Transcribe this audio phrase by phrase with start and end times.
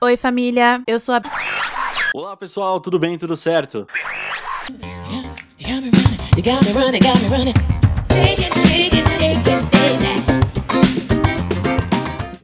[0.00, 0.80] Oi, família.
[0.86, 1.22] Eu sou a.
[2.14, 2.78] Olá, pessoal.
[2.80, 3.18] Tudo bem?
[3.18, 3.84] Tudo certo?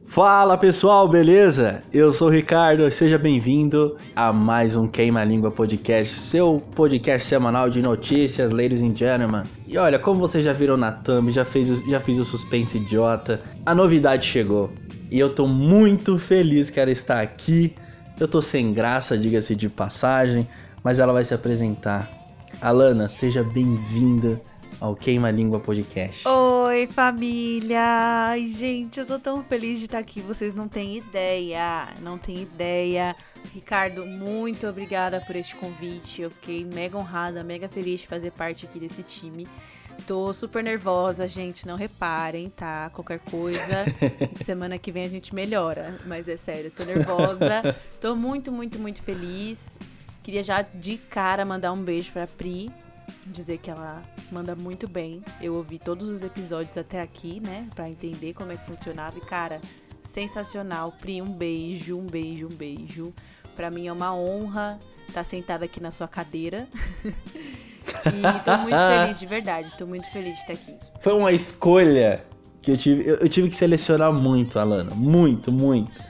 [0.07, 1.81] Fala pessoal, beleza?
[1.93, 7.69] Eu sou o Ricardo, seja bem-vindo a mais um Queima Língua Podcast, seu podcast semanal
[7.69, 9.43] de notícias, ladies and gentlemen.
[9.67, 13.41] E olha, como vocês já viram na thumb, já, fez, já fiz o suspense idiota,
[13.65, 14.71] a novidade chegou.
[15.15, 17.73] E eu tô muito feliz que ela está aqui.
[18.19, 20.45] Eu tô sem graça, diga-se de passagem,
[20.83, 22.11] mas ela vai se apresentar.
[22.59, 24.41] Alana, seja bem-vinda
[24.77, 26.27] ao Queima Língua Podcast.
[26.27, 27.79] Oi, família!
[28.27, 32.41] Ai, gente, eu tô tão feliz de estar aqui, vocês não têm ideia, não têm
[32.41, 33.15] ideia.
[33.53, 36.23] Ricardo, muito obrigada por este convite.
[36.23, 39.47] Eu fiquei mega honrada, mega feliz de fazer parte aqui desse time.
[40.07, 42.91] Tô super nervosa, gente, não reparem, tá?
[42.91, 43.85] Qualquer coisa,
[44.43, 45.99] semana que vem a gente melhora.
[46.05, 47.75] Mas é sério, tô nervosa.
[47.99, 49.79] Tô muito, muito, muito feliz.
[50.21, 52.71] Queria já de cara mandar um beijo pra Pri,
[53.25, 55.23] dizer que ela manda muito bem.
[55.41, 59.21] Eu ouvi todos os episódios até aqui, né, para entender como é que funcionava e
[59.21, 59.59] cara,
[60.03, 60.91] sensacional.
[60.91, 63.13] Pri, um beijo, um beijo, um beijo.
[63.55, 66.67] Para mim é uma honra estar tá sentada aqui na sua cadeira.
[68.07, 70.75] e tô muito feliz de verdade, tô muito feliz de estar aqui.
[70.99, 72.23] Foi uma escolha
[72.61, 76.01] que eu tive, eu, eu tive que selecionar muito, Alana, muito, muito.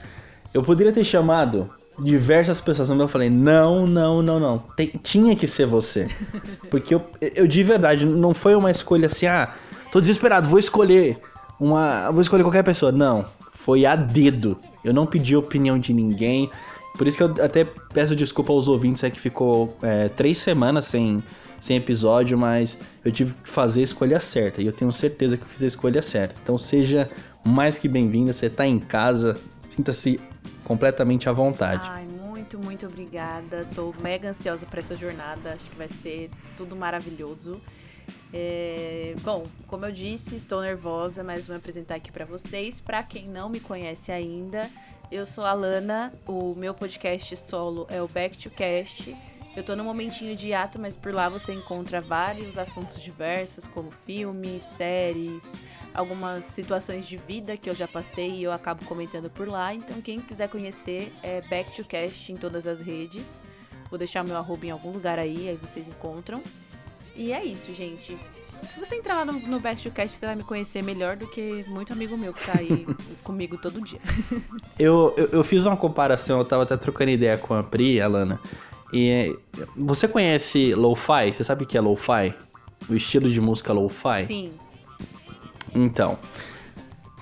[0.54, 4.58] Eu poderia ter chamado diversas pessoas, mas eu falei, não, não, não, não.
[4.58, 6.08] Tem, tinha que ser você.
[6.70, 9.54] Porque eu, eu de verdade, não foi uma escolha assim, ah,
[9.90, 11.18] tô desesperado, vou escolher
[11.58, 12.10] uma.
[12.10, 12.92] Vou escolher qualquer pessoa.
[12.92, 13.26] Não.
[13.54, 14.56] Foi a dedo.
[14.84, 16.50] Eu não pedi opinião de ninguém.
[16.96, 20.86] Por isso que eu até peço desculpa aos ouvintes, é que ficou é, três semanas
[20.86, 21.22] sem,
[21.66, 24.62] sem episódio, mas eu tive que fazer a escolha certa.
[24.62, 26.36] E eu tenho certeza que eu fiz a escolha certa.
[26.40, 27.10] Então seja
[27.44, 29.36] mais que bem-vinda, você tá em casa,
[29.68, 30.20] sinta-se
[30.62, 31.82] completamente à vontade.
[31.90, 33.66] Ai, muito, muito obrigada.
[33.74, 35.54] Tô mega ansiosa para essa jornada.
[35.54, 37.60] Acho que vai ser tudo maravilhoso.
[38.32, 39.16] É...
[39.22, 42.80] Bom, como eu disse, estou nervosa, mas vou me apresentar aqui para vocês.
[42.80, 44.70] Para quem não me conhece ainda,
[45.10, 46.12] eu sou a Lana.
[46.28, 49.16] O meu podcast solo é o Back to Cast.
[49.56, 53.90] Eu tô num momentinho de ato, mas por lá você encontra vários assuntos diversos, como
[53.90, 55.50] filmes, séries,
[55.94, 59.72] algumas situações de vida que eu já passei e eu acabo comentando por lá.
[59.72, 63.42] Então, quem quiser conhecer é Back to Cast em todas as redes.
[63.88, 66.42] Vou deixar meu arroba em algum lugar aí, aí vocês encontram.
[67.14, 68.14] E é isso, gente.
[68.68, 71.26] Se você entrar lá no, no Back to Cast, você vai me conhecer melhor do
[71.26, 72.86] que muito amigo meu que tá aí
[73.24, 74.00] comigo todo dia.
[74.78, 78.38] eu, eu, eu, fiz uma comparação, eu tava até trocando ideia com a Pri, Alana.
[78.92, 79.36] E
[79.76, 81.32] você conhece lo-fi?
[81.32, 82.34] Você sabe o que é lo-fi?
[82.88, 84.26] O estilo de música lo-fi?
[84.26, 84.52] Sim.
[85.74, 86.18] Então,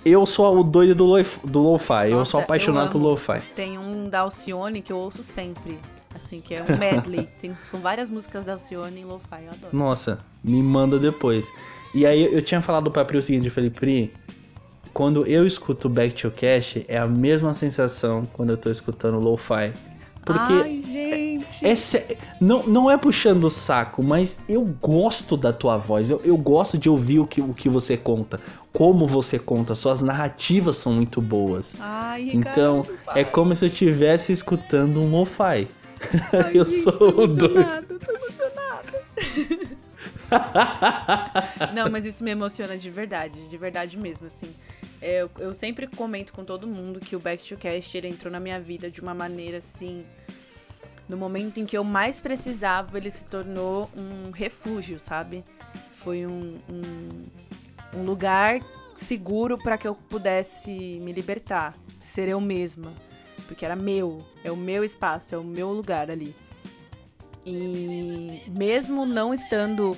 [0.04, 3.40] eu sou o doido do, lo, do lo-fi, eu sou apaixonado por lo-fi.
[3.56, 5.78] Tem um da Alcione que eu ouço sempre,
[6.14, 7.26] assim, que é um medley.
[7.40, 9.76] Tem, são várias músicas da Alcione em lo-fi, eu adoro.
[9.76, 11.50] Nossa, me manda depois.
[11.94, 14.12] E aí eu tinha falado pra Pri o seguinte, falei, Pri,
[14.92, 19.72] quando eu escuto Back to Cash, é a mesma sensação quando eu tô escutando lo-fi.
[20.24, 21.66] Porque Ai, gente.
[21.66, 26.10] É, não, não é puxando o saco, mas eu gosto da tua voz.
[26.10, 28.40] Eu, eu gosto de ouvir o que, o que você conta.
[28.72, 29.74] Como você conta.
[29.74, 31.76] Suas narrativas são muito boas.
[31.78, 35.68] Ai, então, é como se eu estivesse escutando um lo-fi.
[36.54, 37.98] eu gente, sou o doido.
[37.98, 39.04] Tô emocionada.
[41.74, 44.48] Não, mas isso me emociona de verdade, de verdade mesmo, assim.
[45.06, 48.40] Eu, eu sempre comento com todo mundo que o Back to Cast ele entrou na
[48.40, 50.02] minha vida de uma maneira assim.
[51.06, 55.44] No momento em que eu mais precisava, ele se tornou um refúgio, sabe?
[55.92, 58.62] Foi um, um, um lugar
[58.96, 62.90] seguro para que eu pudesse me libertar, ser eu mesma.
[63.46, 66.34] Porque era meu, é o meu espaço, é o meu lugar ali.
[67.44, 69.94] E mesmo não estando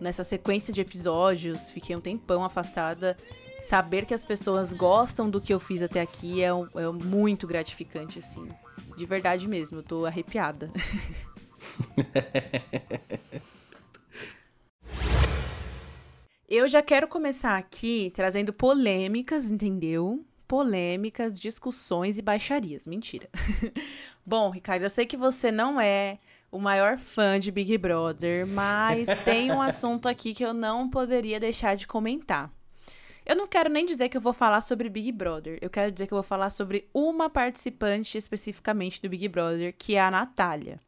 [0.00, 3.14] nessa sequência de episódios, fiquei um tempão afastada
[3.62, 8.18] saber que as pessoas gostam do que eu fiz até aqui é, é muito gratificante,
[8.18, 8.48] assim.
[8.96, 10.70] De verdade mesmo, eu tô arrepiada.
[16.48, 20.24] eu já quero começar aqui trazendo polêmicas, entendeu?
[20.46, 22.86] Polêmicas, discussões e baixarias.
[22.86, 23.28] Mentira.
[24.24, 26.18] Bom, Ricardo, eu sei que você não é
[26.50, 31.38] o maior fã de Big Brother, mas tem um assunto aqui que eu não poderia
[31.38, 32.50] deixar de comentar.
[33.28, 35.58] Eu não quero nem dizer que eu vou falar sobre Big Brother.
[35.60, 39.96] Eu quero dizer que eu vou falar sobre uma participante especificamente do Big Brother, que
[39.96, 40.80] é a Natália.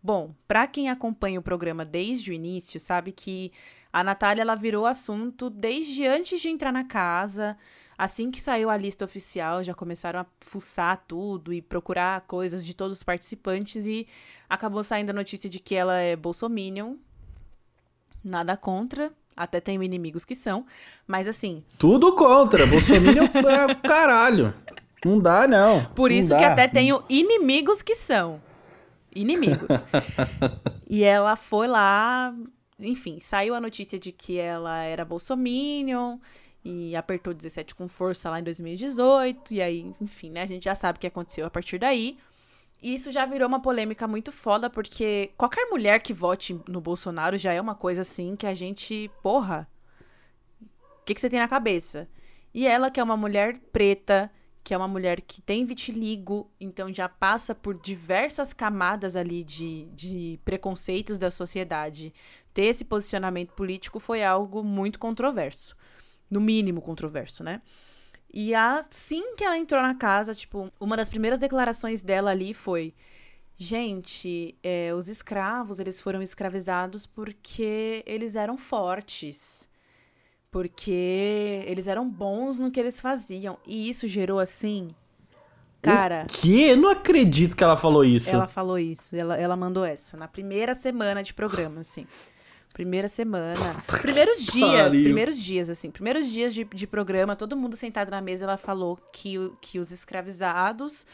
[0.00, 3.50] Bom, para quem acompanha o programa desde o início, sabe que
[3.92, 7.58] a Natália ela virou assunto desde antes de entrar na casa.
[7.98, 12.72] Assim que saiu a lista oficial, já começaram a fuçar tudo e procurar coisas de
[12.72, 14.06] todos os participantes e
[14.48, 16.94] acabou saindo a notícia de que ela é bolsominion.
[18.22, 20.66] Nada contra, até tenho inimigos que são,
[21.06, 21.62] mas assim.
[21.78, 24.52] Tudo contra, bolsominion é caralho.
[25.04, 25.84] Não dá, não.
[25.94, 26.38] Por não isso dá.
[26.38, 28.42] que até tenho inimigos que são.
[29.14, 29.68] Inimigos.
[30.88, 32.34] e ela foi lá,
[32.78, 36.18] enfim, saiu a notícia de que ela era bolsominion
[36.64, 40.74] e apertou 17 com força lá em 2018, e aí, enfim, né, a gente já
[40.74, 42.18] sabe o que aconteceu a partir daí.
[42.80, 47.36] E isso já virou uma polêmica muito foda, porque qualquer mulher que vote no Bolsonaro
[47.36, 49.68] já é uma coisa assim que a gente, porra,
[50.62, 52.08] o que, que você tem na cabeça?
[52.54, 54.30] E ela, que é uma mulher preta,
[54.62, 59.86] que é uma mulher que tem vitiligo, então já passa por diversas camadas ali de,
[59.86, 62.12] de preconceitos da sociedade.
[62.54, 65.76] Ter esse posicionamento político foi algo muito controverso.
[66.30, 67.62] No mínimo controverso, né?
[68.32, 72.94] E assim que ela entrou na casa, tipo, uma das primeiras declarações dela ali foi:
[73.56, 79.68] Gente, é, os escravos, eles foram escravizados porque eles eram fortes
[80.50, 83.58] porque eles eram bons no que eles faziam.
[83.66, 84.88] E isso gerou assim.
[85.80, 86.26] Cara.
[86.28, 86.66] O quê?
[86.70, 88.30] Eu não acredito que ela falou isso.
[88.30, 89.14] Ela falou isso.
[89.14, 90.16] Ela, ela mandou essa.
[90.16, 92.06] Na primeira semana de programa, assim.
[92.72, 93.82] Primeira semana.
[94.00, 94.88] Primeiros dias.
[94.88, 95.02] Pariu.
[95.02, 95.90] Primeiros dias, assim.
[95.90, 99.90] Primeiros dias de, de programa, todo mundo sentado na mesa, ela falou que, que os
[99.90, 101.06] escravizados.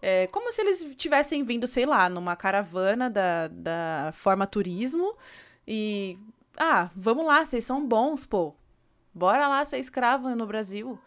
[0.00, 5.14] É, como se eles tivessem vindo, sei lá, numa caravana da, da forma turismo.
[5.66, 6.18] E.
[6.56, 8.54] Ah, vamos lá, vocês são bons, pô.
[9.12, 10.98] Bora lá ser escrava no Brasil.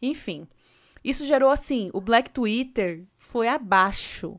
[0.00, 0.46] Enfim.
[1.04, 4.38] Isso gerou assim, o Black Twitter foi abaixo.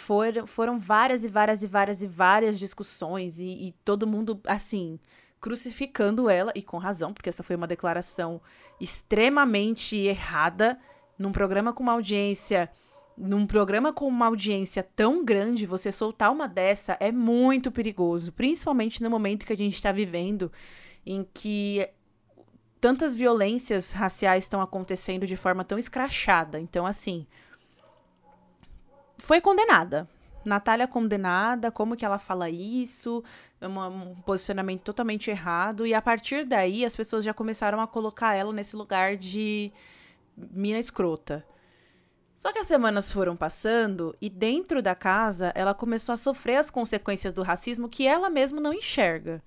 [0.00, 4.98] Foram, foram várias e várias e várias e várias discussões e, e todo mundo, assim,
[5.40, 8.40] crucificando ela, e com razão, porque essa foi uma declaração
[8.80, 10.78] extremamente errada
[11.18, 12.70] num programa com uma audiência.
[13.16, 19.02] Num programa com uma audiência tão grande, você soltar uma dessa é muito perigoso, principalmente
[19.02, 20.50] no momento que a gente está vivendo,
[21.04, 21.86] em que
[22.80, 26.58] tantas violências raciais estão acontecendo de forma tão escrachada.
[26.58, 27.26] Então, assim.
[29.20, 30.08] Foi condenada.
[30.44, 33.22] Natália condenada, como que ela fala isso?
[33.60, 35.86] É um posicionamento totalmente errado.
[35.86, 39.70] E a partir daí, as pessoas já começaram a colocar ela nesse lugar de
[40.36, 41.44] mina escrota.
[42.36, 46.70] Só que as semanas foram passando e dentro da casa ela começou a sofrer as
[46.70, 49.42] consequências do racismo que ela mesma não enxerga.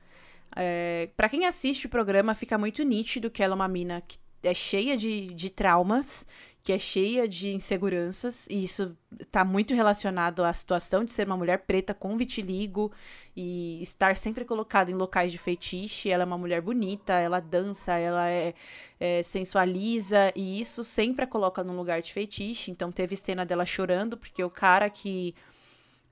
[0.55, 4.19] É, para quem assiste o programa, fica muito nítido que ela é uma mina que
[4.43, 6.23] é cheia de, de traumas,
[6.63, 8.97] que é cheia de inseguranças, e isso
[9.29, 12.89] tá muito relacionado à situação de ser uma mulher preta com vitiligo
[13.35, 16.07] e estar sempre colocada em locais de feitiço.
[16.07, 18.53] Ela é uma mulher bonita, ela dança, ela é,
[18.97, 22.71] é, sensualiza, e isso sempre a coloca num lugar de feitiço.
[22.71, 25.35] Então teve cena dela chorando, porque o cara que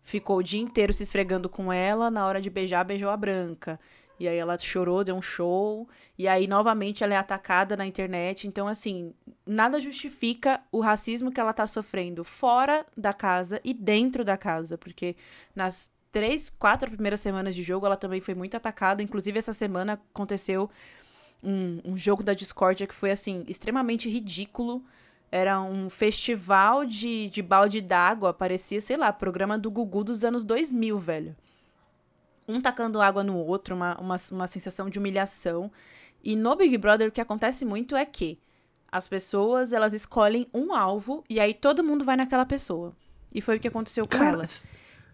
[0.04, 3.80] ficou o dia inteiro se esfregando com ela, na hora de beijar, beijou a branca.
[4.22, 5.90] E aí ela chorou, deu um show.
[6.16, 8.48] E aí, novamente, ela é atacada na internet.
[8.48, 14.24] Então, assim, nada justifica o racismo que ela tá sofrendo fora da casa e dentro
[14.24, 14.78] da casa.
[14.78, 15.16] Porque
[15.56, 19.02] nas três, quatro primeiras semanas de jogo, ela também foi muito atacada.
[19.02, 20.70] Inclusive, essa semana aconteceu
[21.42, 24.86] um, um jogo da Discordia que foi, assim, extremamente ridículo.
[25.32, 28.32] Era um festival de, de balde d'água.
[28.36, 31.36] Parecia, sei lá, programa do Gugu dos anos 2000, velho
[32.52, 35.72] um tacando água no outro, uma, uma, uma sensação de humilhação.
[36.24, 38.40] E no Big Brother o que acontece muito é que
[38.92, 42.94] as pessoas, elas escolhem um alvo e aí todo mundo vai naquela pessoa.
[43.34, 44.44] E foi o que aconteceu com Cara, ela.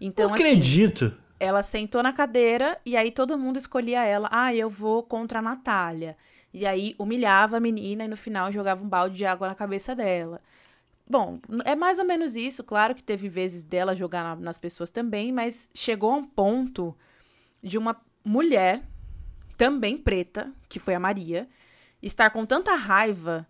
[0.02, 1.14] Então, não assim, acredito.
[1.40, 4.28] ela sentou na cadeira e aí todo mundo escolhia ela.
[4.32, 6.18] Ah, eu vou contra a Natália.
[6.54, 9.94] E aí humilhava a menina e no final jogava um balde de água na cabeça
[9.96, 10.42] dela.
[11.10, 12.64] Bom, é mais ou menos isso.
[12.64, 16.96] Claro que teve vezes dela jogar na- nas pessoas também, mas chegou a um ponto
[17.68, 18.84] de uma mulher,
[19.58, 21.48] também preta, que foi a Maria,
[22.02, 23.46] estar com tanta raiva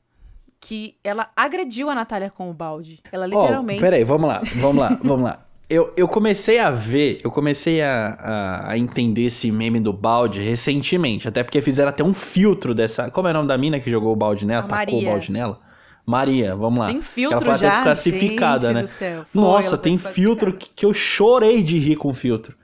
[0.60, 3.00] que ela agrediu a Natália com o balde.
[3.12, 3.82] Ela literalmente.
[3.82, 5.44] peraí, vamos lá, vamos lá, vamos lá.
[5.70, 10.42] Eu, eu comecei a ver, eu comecei a, a, a entender esse meme do balde
[10.42, 13.12] recentemente, até porque fizeram até um filtro dessa.
[13.12, 14.64] Como é o nome da mina que jogou o balde nela?
[14.64, 14.98] A Maria.
[14.98, 15.60] o balde nela?
[16.06, 16.88] Maria, vamos lá.
[16.88, 18.88] Tem Ela filtro foi até já, desclassificada, gente né?
[19.26, 22.56] Foi, Nossa, ela foi tem filtro que, que eu chorei de rir com filtro.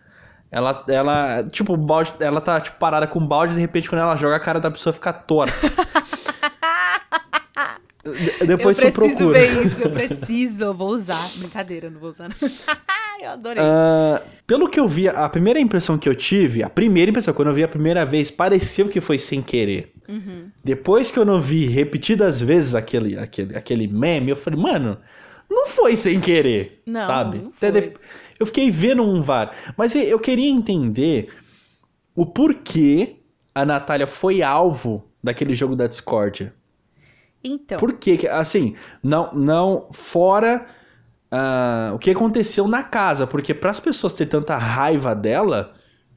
[0.54, 4.02] Ela, ela, tipo, balde, ela tá tipo, parada com o balde e de repente quando
[4.02, 5.52] ela joga a cara da pessoa fica torta.
[8.04, 11.28] De- Depois eu preciso ver isso, eu preciso, eu vou usar.
[11.38, 12.30] Brincadeira, eu não vou usar.
[13.22, 13.64] eu adorei.
[13.66, 17.48] Ah, pelo que eu vi, a primeira impressão que eu tive, a primeira impressão, quando
[17.48, 19.92] eu vi a primeira vez, pareceu que foi sem querer.
[20.08, 20.50] Uhum.
[20.64, 24.98] Depois que eu não vi repetidas vezes aquele, aquele, aquele meme, eu falei, mano,
[25.50, 27.38] não foi sem querer, Não, sabe?
[27.40, 27.82] não Até foi.
[27.82, 27.94] de-
[28.44, 29.52] Eu fiquei vendo um VAR.
[29.78, 31.30] Mas eu queria entender
[32.16, 33.16] o porquê
[33.56, 36.54] a Natália foi alvo daquele jogo da discórdia.
[37.44, 38.18] Então, Por quê?
[38.18, 40.66] que- Assim, não, não fora
[41.32, 45.74] ah, o que aconteceu na casa, porque para as pessoas ter tanta raiva dela,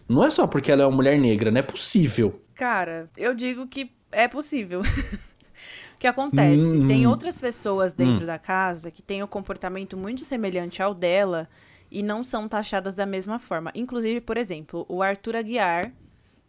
[0.09, 2.40] não é só porque ela é uma mulher negra, não é possível.
[2.54, 4.80] cara, eu digo que é possível.
[5.95, 6.62] o que acontece?
[6.62, 7.11] Hum, Tem hum.
[7.11, 11.49] outras pessoas dentro da casa que têm um comportamento muito semelhante ao dela
[11.90, 13.71] e não são taxadas da mesma forma.
[13.75, 15.93] Inclusive, por exemplo, o Arthur Aguiar,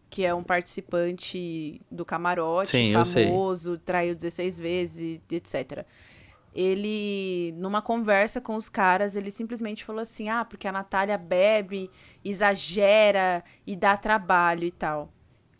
[0.09, 5.85] que é um participante do camarote, Sim, famoso, traiu 16 vezes, etc.
[6.55, 11.89] Ele, numa conversa com os caras, ele simplesmente falou assim: ah, porque a Natália bebe,
[12.25, 15.11] exagera e dá trabalho e tal.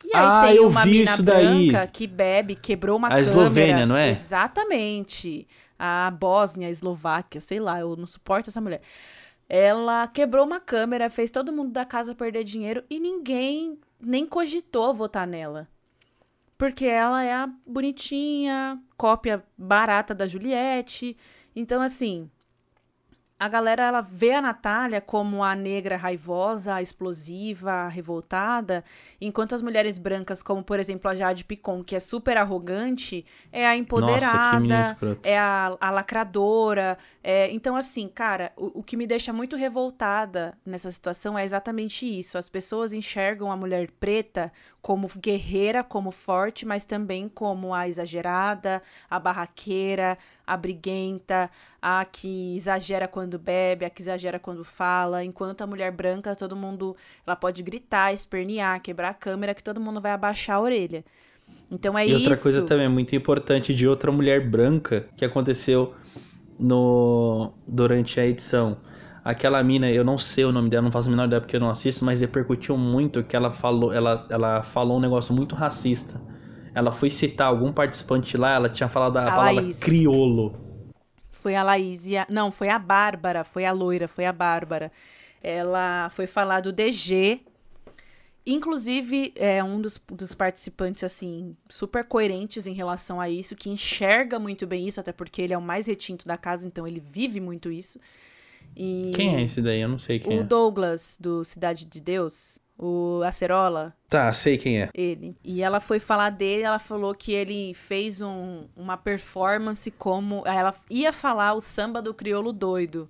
[0.04, 1.70] E aí Ah, tem eu uma vi mina isso daí.
[1.72, 3.30] branca que bebe, quebrou uma A câmera.
[3.30, 4.10] Eslovênia, não é?
[4.10, 5.48] Exatamente.
[5.78, 8.82] A Bósnia, a Eslováquia, sei lá, eu não suporto essa mulher.
[9.50, 14.94] Ela quebrou uma câmera, fez todo mundo da casa perder dinheiro e ninguém nem cogitou
[14.94, 15.68] votar nela.
[16.58, 21.16] Porque ela é a bonitinha, cópia barata da Juliette.
[21.56, 22.30] Então, assim,
[23.40, 28.84] a galera ela vê a Natália como a negra raivosa, a explosiva, a revoltada,
[29.22, 33.66] enquanto as mulheres brancas, como por exemplo a Jade Picon, que é super arrogante, é
[33.66, 35.30] a Nossa, empoderada, escrota.
[35.30, 36.98] é a, a lacradora.
[37.24, 42.06] é- então, assim, cara, o, o que me deixa muito revoltada nessa situação é exatamente
[42.08, 42.38] isso.
[42.38, 44.52] As pessoas enxergam a mulher preta
[44.82, 50.18] como guerreira, como forte, mas também como a exagerada, a barraqueira,
[50.48, 51.52] a briguenta,
[51.82, 56.56] a que exagera quando bebe, a que exagera quando fala, enquanto a mulher branca, todo
[56.56, 61.04] mundo, ela pode gritar, espernear, quebrar a câmera, que todo mundo vai abaixar a orelha.
[61.70, 62.44] Então é e outra isso.
[62.44, 65.94] coisa também muito importante de outra mulher branca que aconteceu
[66.60, 68.78] no durante a edição.
[69.24, 71.60] Aquela mina, eu não sei o nome dela, não faço a menor ideia porque eu
[71.60, 76.22] não assisto, mas repercutiu muito que ela falou, ela, ela falou um negócio muito racista.
[76.78, 79.80] Ela foi citar algum participante lá, ela tinha falado a, A palavra Laís.
[79.80, 80.56] criolo.
[81.32, 82.28] Foi a Laís e a...
[82.30, 84.92] Não, foi a Bárbara, foi a loira, foi a Bárbara.
[85.42, 87.42] Ela foi falar do DG.
[88.46, 94.40] Inclusive, é um dos, dos participantes, assim, super coerentes em relação a isso, que enxerga
[94.40, 97.42] muito bem isso, até porque ele é o mais retinto da casa, então ele vive
[97.42, 98.00] muito isso.
[98.76, 99.82] E Quem é esse daí?
[99.82, 100.44] Eu não sei quem o é.
[100.44, 104.90] Douglas, do Cidade de Deus, o Acerola, Tá, sei quem é.
[104.94, 105.36] ele.
[105.44, 110.44] E ela foi falar dele, ela falou que ele fez um- uma performance como.
[110.46, 113.10] Ela ia falar o samba do crioulo doido.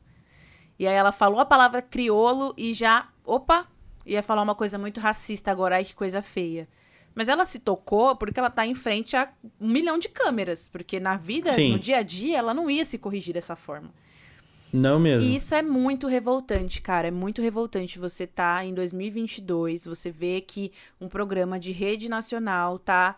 [0.80, 3.10] E aí ela falou a palavra crioulo e já.
[3.26, 3.68] Opa!
[4.06, 6.68] Ia falar uma coisa muito racista agora, ai que coisa feia.
[7.14, 9.28] Mas ela se tocou porque ela tá em frente a
[9.60, 10.68] um milhão de câmeras.
[10.68, 11.72] Porque na vida, Sim.
[11.74, 13.90] no dia a dia, ela não ia se corrigir dessa forma.
[14.74, 15.28] Não mesmo.
[15.28, 17.08] E isso é muito revoltante, cara.
[17.08, 22.78] É muito revoltante você tá em 2022, você vê que um programa de rede nacional
[22.78, 23.16] tá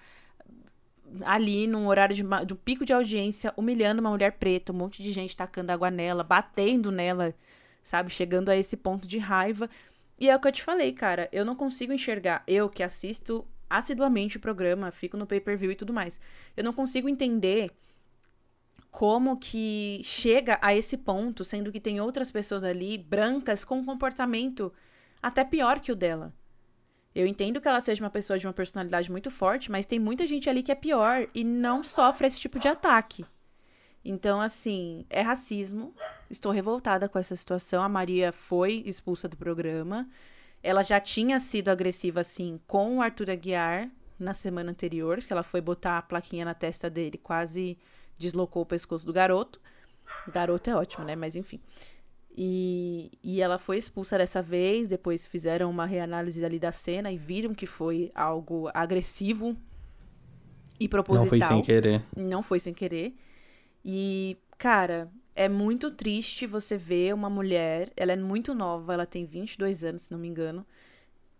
[1.23, 5.11] ali num horário de, do pico de audiência, humilhando uma mulher preta, um monte de
[5.11, 7.33] gente tacando água nela, batendo nela,
[7.81, 8.11] sabe?
[8.11, 9.69] Chegando a esse ponto de raiva.
[10.19, 11.29] E é o que eu te falei, cara.
[11.31, 12.43] Eu não consigo enxergar.
[12.47, 16.19] Eu que assisto assiduamente o programa, fico no pay-per-view e tudo mais.
[16.57, 17.71] Eu não consigo entender
[18.91, 23.85] como que chega a esse ponto, sendo que tem outras pessoas ali, brancas, com um
[23.85, 24.73] comportamento
[25.21, 26.33] até pior que o dela.
[27.13, 30.27] Eu entendo que ela seja uma pessoa de uma personalidade muito forte, mas tem muita
[30.27, 33.25] gente ali que é pior e não sofre esse tipo de ataque.
[34.03, 35.93] Então, assim, é racismo.
[36.29, 37.83] Estou revoltada com essa situação.
[37.83, 40.07] A Maria foi expulsa do programa.
[40.63, 45.43] Ela já tinha sido agressiva, assim, com o Arthur Aguiar na semana anterior, que ela
[45.43, 47.77] foi botar a plaquinha na testa dele, quase
[48.19, 49.59] deslocou o pescoço do garoto.
[50.27, 51.15] Garoto é ótimo, né?
[51.15, 51.59] Mas enfim.
[52.37, 57.17] E, e ela foi expulsa dessa vez, depois fizeram uma reanálise ali da cena e
[57.17, 59.57] viram que foi algo agressivo
[60.79, 61.25] e proposital.
[61.25, 62.03] Não foi sem querer.
[62.15, 63.15] Não foi sem querer.
[63.83, 69.25] E, cara, é muito triste você ver uma mulher, ela é muito nova, ela tem
[69.25, 70.65] 22 anos, se não me engano,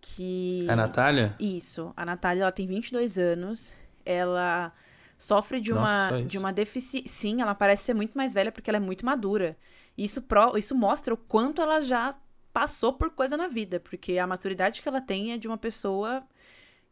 [0.02, 0.66] que...
[0.70, 1.36] A Natália?
[1.40, 3.74] Isso, a Natália, ela tem 22 anos,
[4.06, 4.74] ela
[5.20, 6.28] sofre de Nossa, uma, isso.
[6.30, 7.08] de uma deficiência...
[7.08, 9.58] Sim, ela parece ser muito mais velha porque ela é muito madura.
[9.98, 10.58] Isso, pro...
[10.58, 12.18] Isso mostra o quanto ela já
[12.54, 16.24] passou por coisa na vida, porque a maturidade que ela tem é de uma pessoa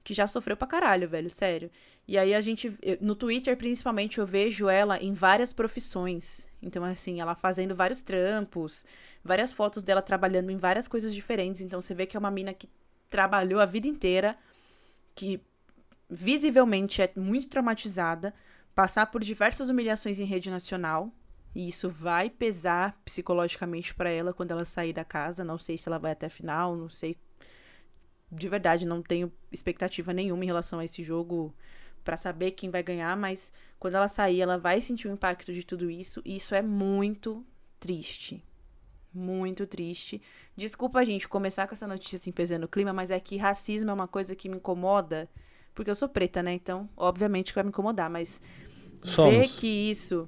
[0.03, 1.71] que já sofreu pra caralho, velho, sério.
[2.07, 6.47] E aí a gente, no Twitter principalmente, eu vejo ela em várias profissões.
[6.61, 8.85] Então, assim, ela fazendo vários trampos,
[9.23, 11.61] várias fotos dela trabalhando em várias coisas diferentes.
[11.61, 12.69] Então, você vê que é uma mina que
[13.09, 14.37] trabalhou a vida inteira,
[15.15, 15.41] que
[16.09, 18.33] visivelmente é muito traumatizada,
[18.73, 21.11] passar por diversas humilhações em rede nacional,
[21.55, 25.43] e isso vai pesar psicologicamente para ela quando ela sair da casa.
[25.43, 27.17] Não sei se ela vai até a final, não sei.
[28.31, 31.55] De verdade, não tenho expectativa nenhuma em relação a esse jogo
[32.03, 35.65] para saber quem vai ganhar, mas quando ela sair, ela vai sentir o impacto de
[35.65, 37.45] tudo isso, e isso é muito
[37.79, 38.43] triste.
[39.13, 40.21] Muito triste.
[40.55, 43.93] Desculpa, gente, começar com essa notícia assim pesando o clima, mas é que racismo é
[43.93, 45.29] uma coisa que me incomoda,
[45.77, 46.53] porque eu sou preta, né?
[46.53, 48.41] Então, obviamente que vai me incomodar, mas
[49.03, 49.31] Somos.
[49.31, 50.27] ver que isso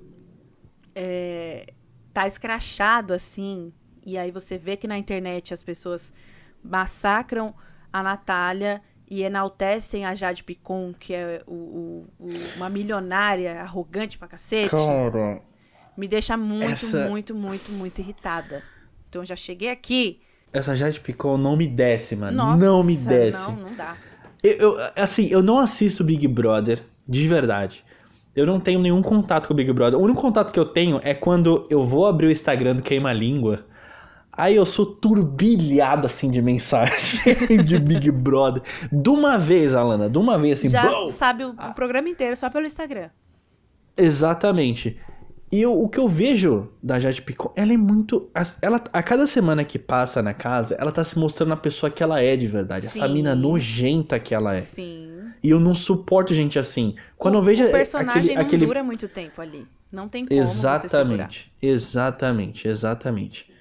[0.94, 1.74] é,
[2.14, 3.74] tá escrachado assim,
[4.06, 6.14] e aí você vê que na internet as pessoas
[6.64, 7.56] massacram
[7.92, 8.80] a Natália
[9.10, 14.70] e enaltecem a Jade Picon, que é o, o, o, uma milionária arrogante pra cacete.
[14.70, 15.42] Cara,
[15.98, 17.10] me deixa muito, essa...
[17.10, 18.62] muito, muito, muito irritada.
[19.10, 20.22] Então já cheguei aqui.
[20.54, 22.38] Essa Jade Picon não me desce, mano.
[22.38, 23.48] Nossa, não me desce.
[23.48, 23.98] Não, não dá.
[24.44, 27.84] Eu, eu, assim, eu não assisto Big Brother, de verdade.
[28.36, 30.00] Eu não tenho nenhum contato com o Big Brother.
[30.00, 33.12] O único contato que eu tenho é quando eu vou abrir o Instagram do Queima
[33.12, 33.66] Língua.
[34.32, 37.20] Aí eu sou turbilhado assim de mensagem
[37.66, 38.64] de Big Brother.
[38.90, 40.70] De uma vez, Alana, de uma vez assim.
[40.70, 43.10] Já sabe o, o, programa inteiro só pelo Instagram.
[43.98, 44.98] Exatamente.
[45.52, 48.30] E eu, o que eu vejo da Jade Picon, ela é muito.
[48.62, 52.04] Ela, a cada semana que passa na casa, ela tá se mostrando a pessoa que
[52.04, 52.82] ela é de verdade.
[52.82, 53.00] Sim.
[53.00, 54.62] Essa mina nojenta que ela é.
[54.62, 55.10] Sim.
[55.42, 56.96] E eu não suporto gente assim.
[57.18, 57.66] Quando o, eu vejo.
[57.66, 58.66] O personagem aquele, não aquele...
[58.66, 59.66] dura muito tempo ali.
[59.92, 61.52] Não tem como Exatamente.
[61.60, 63.52] Exatamente, exatamente.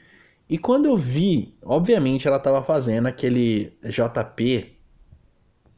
[0.49, 4.76] E quando eu vi, obviamente ela tava fazendo aquele JP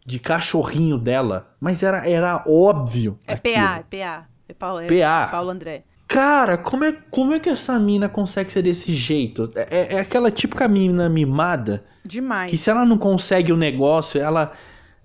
[0.05, 3.17] de cachorrinho dela, mas era, era óbvio.
[3.27, 3.55] É aquilo.
[3.55, 4.29] PA, é PA.
[4.49, 5.29] É Paulo, é PA.
[5.29, 5.85] Paulo André.
[6.11, 9.49] Cara, como é, como é que essa mina consegue ser desse jeito?
[9.55, 11.85] É, é aquela típica mina mimada.
[12.05, 12.51] Demais.
[12.51, 14.51] Que se ela não consegue o negócio, ela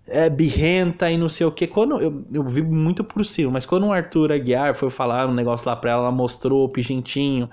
[0.07, 1.67] é birrenta e não sei o que.
[1.67, 5.33] Quando eu, eu vi muito por cima, mas quando o Arthur Aguiar foi falar um
[5.35, 7.48] negócio lá pra ela, ela mostrou o pigentinho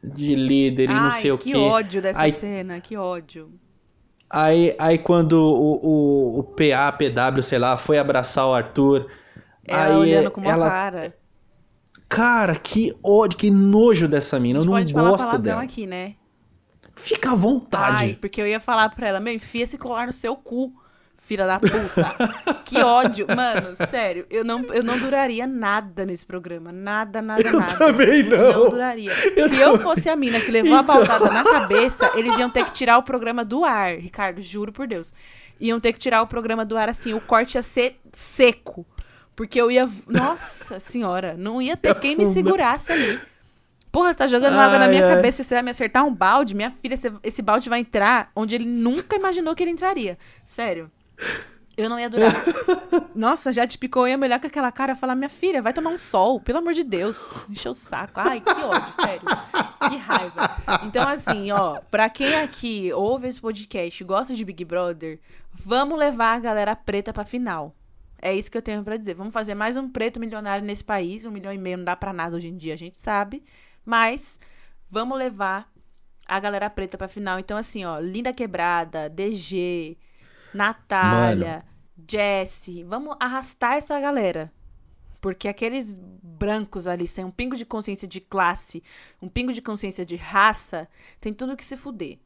[0.00, 1.50] de líder e Ai, não sei o que.
[1.50, 3.50] Que ódio dessa aí, cena, que ódio.
[4.30, 9.08] Aí, aí quando o, o, o PA, PW, sei lá, foi abraçar o Arthur.
[9.66, 11.21] Ela aí olhando com uma ela, cara.
[12.12, 14.58] Cara, que ódio, que nojo dessa mina.
[14.58, 15.62] Eu não pode gosto falar dela.
[15.62, 16.14] aqui, né?
[16.94, 18.04] Fica à vontade.
[18.04, 20.74] Ai, porque eu ia falar pra ela, meu, enfia esse colar no seu cu,
[21.16, 22.14] filha da puta.
[22.66, 23.26] que ódio.
[23.26, 26.70] Mano, sério, eu não, eu não duraria nada nesse programa.
[26.70, 27.78] Nada, nada, eu nada.
[27.78, 28.52] também não.
[28.52, 29.10] Não duraria.
[29.34, 30.80] Eu Se eu fosse a mina que levou então...
[30.80, 34.70] a baldada na cabeça, eles iam ter que tirar o programa do ar, Ricardo, juro
[34.70, 35.14] por Deus.
[35.58, 38.84] Iam ter que tirar o programa do ar assim, o corte ia ser seco.
[39.34, 39.88] Porque eu ia.
[40.06, 43.20] Nossa senhora, não ia ter quem me segurasse ali.
[43.90, 45.16] Porra, você tá jogando água na minha ai.
[45.16, 46.54] cabeça e você vai me acertar um balde?
[46.54, 50.18] Minha filha, esse balde vai entrar onde ele nunca imaginou que ele entraria.
[50.46, 50.90] Sério.
[51.76, 52.44] Eu não ia durar.
[53.14, 55.90] Nossa, já te picou, eu ia melhor com aquela cara falar: Minha filha, vai tomar
[55.90, 57.22] um sol, pelo amor de Deus.
[57.48, 58.20] Encheu o saco.
[58.20, 59.22] Ai, que ódio, sério.
[59.88, 60.56] Que raiva.
[60.84, 65.18] Então, assim, ó, pra quem aqui ouve esse podcast e gosta de Big Brother,
[65.52, 67.74] vamos levar a galera preta pra final.
[68.24, 69.14] É isso que eu tenho para dizer.
[69.14, 71.26] Vamos fazer mais um preto milionário nesse país.
[71.26, 73.42] Um milhão e meio não dá para nada hoje em dia, a gente sabe.
[73.84, 74.38] Mas
[74.88, 75.68] vamos levar
[76.24, 77.40] a galera preta pra final.
[77.40, 79.98] Então, assim, ó, Linda Quebrada, DG,
[80.54, 81.64] Natália,
[82.08, 82.84] Jesse.
[82.84, 84.52] Vamos arrastar essa galera.
[85.20, 88.84] Porque aqueles brancos ali, sem um pingo de consciência de classe,
[89.20, 90.88] um pingo de consciência de raça,
[91.20, 92.20] tem tudo que se fuder.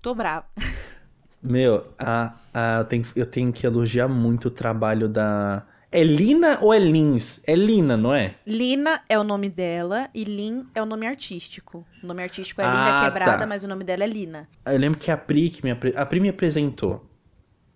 [0.00, 0.46] Tô brava.
[1.42, 5.66] Meu, a, a, eu, tenho, eu tenho que elogiar muito o trabalho da.
[5.92, 7.42] É Lina ou é Lins?
[7.44, 8.36] É Lina, não é?
[8.46, 11.84] Lina é o nome dela e Lin é o nome artístico.
[12.02, 13.46] O nome artístico é ah, Linda Quebrada, tá.
[13.46, 14.48] mas o nome dela é Lina.
[14.66, 17.04] Eu lembro que a Pri, que me, a Pri me apresentou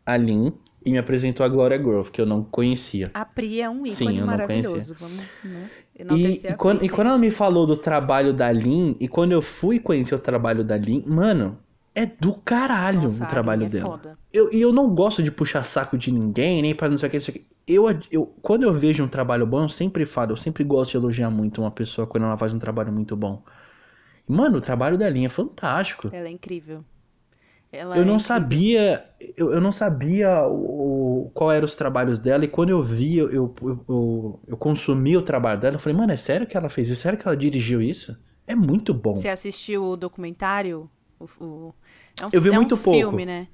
[0.07, 0.53] a Lin
[0.85, 3.11] e me apresentou a Gloria Grove, que eu não conhecia.
[3.15, 4.95] A Pri é um ícone Sim, maravilhoso.
[5.01, 5.71] Vamos, né?
[5.97, 9.41] E, e, quando, e, quando, ela me falou do trabalho da Lin, e quando eu
[9.41, 11.57] fui conhecer o trabalho da Lin, mano,
[11.95, 13.91] é do caralho Nossa, o trabalho é dela.
[13.91, 14.19] Foda.
[14.33, 17.11] Eu, e eu não gosto de puxar saco de ninguém, nem para não sei o
[17.11, 17.47] que, isso aqui.
[17.67, 20.97] Eu, eu, quando eu vejo um trabalho bom, eu sempre falo, eu sempre gosto de
[20.97, 23.43] elogiar muito uma pessoa quando ela faz um trabalho muito bom.
[24.27, 26.09] Mano, o trabalho da Linha é fantástico.
[26.13, 26.85] Ela é incrível.
[27.71, 28.21] Ela eu é não incrível.
[28.21, 29.05] sabia,
[29.37, 33.31] eu, eu não sabia o, qual eram os trabalhos dela, e quando eu vi, eu,
[33.31, 33.55] eu,
[33.89, 37.01] eu, eu consumi o trabalho dela, eu falei, mano, é sério que ela fez isso?
[37.01, 38.19] É sério que ela dirigiu isso?
[38.47, 39.15] É muito bom.
[39.17, 40.89] Você assistiu o documentário?
[41.19, 41.75] O, o,
[42.21, 42.99] é um, eu vi é muito um pouco.
[42.99, 43.49] filme, né?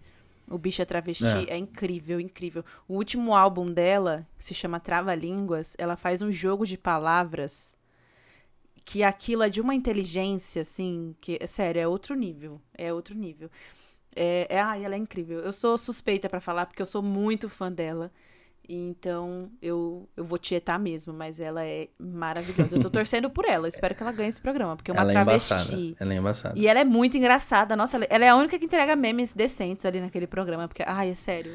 [0.50, 1.54] O Bicha Travesti é.
[1.54, 1.56] é.
[1.56, 2.64] incrível, incrível.
[2.88, 7.76] O último álbum dela, que se chama Trava Línguas, ela faz um jogo de palavras
[8.84, 12.60] que aquilo é de uma inteligência, assim, que, é sério, é outro nível.
[12.76, 13.48] É outro nível.
[14.14, 15.38] É, é, ai, ela é incrível.
[15.38, 18.10] Eu sou suspeita para falar porque eu sou muito fã dela.
[18.72, 22.76] Então eu, eu vou tietar mesmo, mas ela é maravilhosa.
[22.76, 25.10] Eu tô torcendo por ela, espero que ela ganhe esse programa, porque é uma ela
[25.10, 25.52] travesti.
[25.52, 25.96] É embaçada.
[25.98, 26.58] Ela é embaçada.
[26.58, 27.74] E ela é muito engraçada.
[27.74, 30.68] Nossa, ela é a única que entrega memes decentes ali naquele programa.
[30.68, 31.52] Porque, ai, é sério.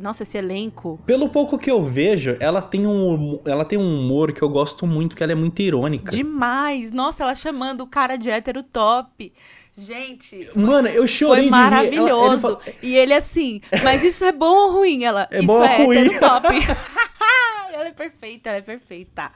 [0.00, 1.00] Nossa, esse elenco.
[1.06, 4.86] Pelo pouco que eu vejo, ela tem um, ela tem um humor que eu gosto
[4.86, 6.10] muito, que ela é muito irônica.
[6.10, 6.92] Demais!
[6.92, 9.32] Nossa, ela chamando o cara de hétero top.
[9.80, 10.50] Gente.
[10.54, 12.46] Mano, eu chorei foi maravilhoso.
[12.48, 15.04] Ela, ele E ele assim, mas isso é bom ou ruim?
[15.04, 15.96] Ela, é isso bom é ruim.
[15.98, 16.46] hétero top.
[17.72, 19.32] ela é perfeita, ela é perfeita.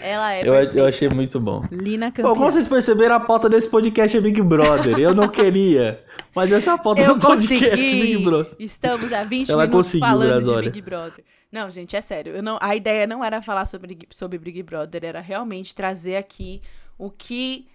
[0.00, 0.78] Ela é eu, perfeita.
[0.78, 1.62] eu achei muito bom.
[1.72, 2.30] Lina campeã.
[2.30, 4.98] Bom, como vocês perceberam, a pauta desse podcast é Big Brother.
[4.98, 6.04] Eu não queria.
[6.34, 8.00] Mas essa é a pauta eu do podcast consegui.
[8.00, 8.52] Big Brother.
[8.60, 10.70] Estamos há 20 Ela minutos falando Brasória.
[10.70, 11.24] de Big Brother.
[11.50, 12.36] Não, gente, é sério.
[12.36, 16.60] Eu não, a ideia não era falar sobre, sobre Big Brother, era realmente trazer aqui
[16.98, 17.66] o que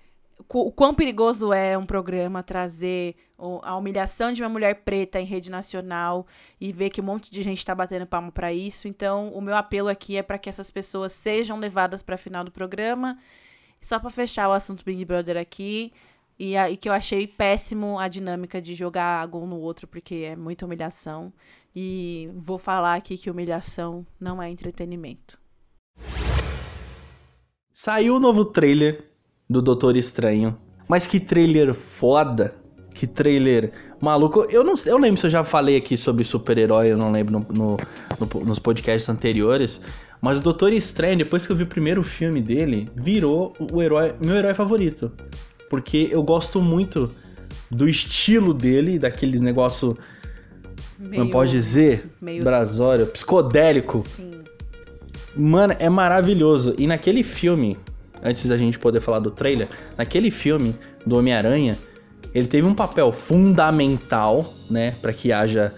[0.49, 3.15] o quão perigoso é um programa trazer
[3.61, 6.25] a humilhação de uma mulher preta em rede nacional
[6.59, 8.87] e ver que um monte de gente está batendo palma para isso.
[8.87, 12.43] Então, o meu apelo aqui é para que essas pessoas sejam levadas para a final
[12.43, 13.17] do programa.
[13.81, 15.91] Só para fechar o assunto Big Brother aqui,
[16.39, 19.87] e, a, e que eu achei péssimo a dinâmica de jogar água um no outro,
[19.87, 21.33] porque é muita humilhação.
[21.75, 25.37] E vou falar aqui que humilhação não é entretenimento.
[27.71, 29.12] Saiu o novo trailer
[29.49, 30.57] do Doutor Estranho.
[30.87, 32.55] Mas que trailer foda.
[32.93, 34.45] Que trailer maluco.
[34.49, 37.39] Eu não eu lembro se eu já falei aqui sobre super-herói, eu não lembro no,
[37.49, 37.77] no,
[38.19, 39.81] no, nos podcasts anteriores.
[40.21, 44.13] Mas o Doutor Estranho, depois que eu vi o primeiro filme dele, virou o herói,
[44.23, 45.11] meu herói favorito.
[45.69, 47.11] Porque eu gosto muito
[47.69, 49.97] do estilo dele, daqueles negócio.
[50.99, 52.09] Meio, não pode dizer?
[52.21, 53.97] Meio Brasório, psicodélico.
[53.99, 54.43] Sim.
[55.35, 56.75] Mano, é maravilhoso.
[56.77, 57.77] E naquele filme,
[58.23, 61.77] antes da gente poder falar do trailer, naquele filme do Homem-Aranha,
[62.33, 65.73] ele teve um papel fundamental, né, para que haja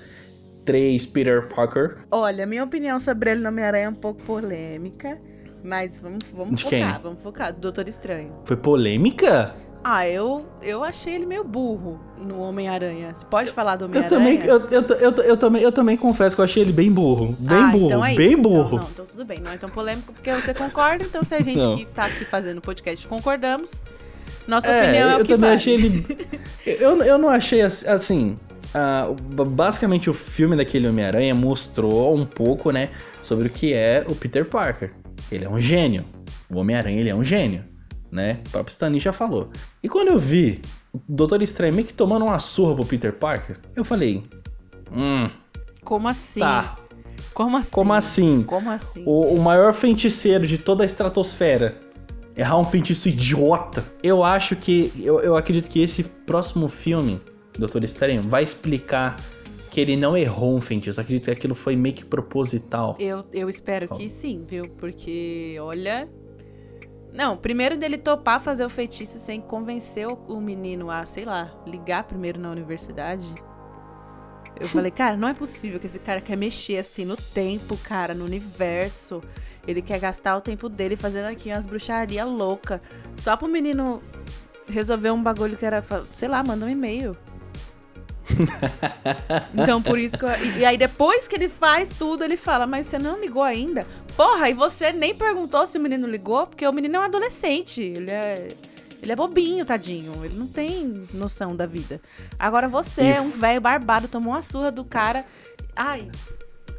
[0.64, 1.98] três Peter Parker.
[2.12, 5.20] Olha, minha opinião sobre ele no Homem-Aranha é um pouco polêmica,
[5.64, 7.02] mas vamos, vamos De focar, quem?
[7.04, 7.54] vamos focar.
[7.54, 8.34] Do Doutor Estranho.
[8.46, 9.56] Foi polêmica?
[9.88, 13.14] Ah, eu, eu achei ele meio burro no Homem-Aranha.
[13.14, 14.10] Você pode falar do Eu Homem-Aranha?
[14.10, 17.36] também, eu, eu, eu, eu, também, eu também confesso que eu achei ele bem burro.
[17.38, 18.42] Bem ah, burro, então é bem isso.
[18.42, 18.66] burro.
[18.66, 19.40] Então, não, então tudo bem.
[19.40, 21.04] Não é tão polêmico porque você concorda.
[21.04, 21.76] Então, se a gente Não.
[21.76, 23.84] que tá aqui fazendo o podcast concordamos,
[24.48, 25.56] nossa É, opinião é eu o que também vale.
[25.56, 26.18] achei ele.
[26.66, 28.34] eu, eu não achei ass- assim.
[29.36, 32.90] b- basicamente, o filme daquele Homem-Aranha mostrou um pouco, né,
[33.22, 34.94] sobre o que é o Peter Parker.
[35.32, 36.06] Ele é um gênio.
[36.50, 37.64] O Homem-Aranha, ele é um gênio,
[38.16, 38.40] né?
[38.48, 39.50] O próprio Stanley já falou.
[39.84, 40.62] E quando eu vi
[40.94, 44.24] o Doutor Estranho meio que tomando uma surra pro Peter Parker, eu falei.
[44.92, 45.30] Hum,
[45.84, 46.40] Como assim?
[46.40, 46.78] tá.
[47.34, 47.72] Como assim?
[47.72, 48.44] Como assim?
[48.44, 49.04] Como assim?
[49.06, 51.78] O, o maior feiticeiro de toda a estratosfera.
[52.38, 53.84] Errar um feitiço idiota.
[54.02, 54.92] Eu acho que.
[54.98, 57.22] Eu, eu acredito que esse próximo filme,
[57.58, 59.18] Doutor Estranho, vai explicar
[59.72, 61.00] que ele não errou um feitiço.
[61.00, 62.96] Eu acredito que aquilo foi meio que proposital.
[63.00, 64.64] Eu, eu espero que sim, viu?
[64.78, 66.08] Porque, olha.
[67.16, 72.04] Não, primeiro dele topar fazer o feitiço sem convencer o, menino a, sei lá, ligar
[72.04, 73.34] primeiro na universidade.
[74.60, 78.14] Eu falei, cara, não é possível que esse cara quer mexer assim no tempo, cara,
[78.14, 79.24] no universo.
[79.66, 82.82] Ele quer gastar o tempo dele fazendo aqui umas bruxarias loucas.
[83.16, 84.04] Só pro menino
[84.68, 85.82] resolver um bagulho que era,
[86.14, 87.16] sei lá, manda um e-mail.
[89.54, 92.68] Então, por isso que eu, e, e aí depois que ele faz tudo, ele fala,
[92.68, 93.86] mas você não ligou ainda?
[94.16, 97.82] Porra, e você nem perguntou se o menino ligou, porque o menino é um adolescente,
[97.82, 98.48] ele é
[99.04, 102.02] ele é bobinho, tadinho, ele não tem noção da vida.
[102.40, 105.24] Agora você, E- é um velho barbado, tomou uma surra do cara.
[105.76, 106.10] Ai,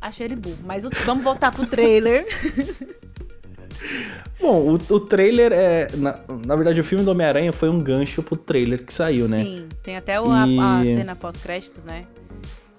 [0.00, 0.58] achei ele burro.
[0.64, 2.26] Mas o- vamos voltar pro trailer.
[4.40, 5.88] Bom, o, o trailer é.
[5.94, 9.44] Na, na verdade, o filme do Homem-Aranha foi um gancho pro trailer que saiu, né?
[9.44, 12.06] Sim, tem até o- a, a E- cena pós-créditos, né?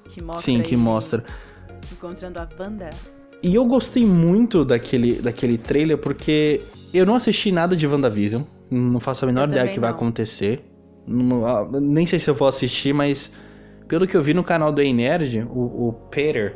[0.10, 1.24] Que mostra Sim, que mostra.
[1.92, 2.90] encontrando a Wanda.
[3.44, 6.60] E eu gostei muito daquele, daquele trailer porque
[6.94, 8.42] eu não assisti nada de WandaVision.
[8.70, 9.98] Não faço a menor Eu ideia do que vai não.
[9.98, 10.62] acontecer.
[11.08, 13.32] Não- ah, nem sei se eu vou assistir, mas
[13.88, 16.56] pelo que eu vi no canal do Nerd, o, o Peter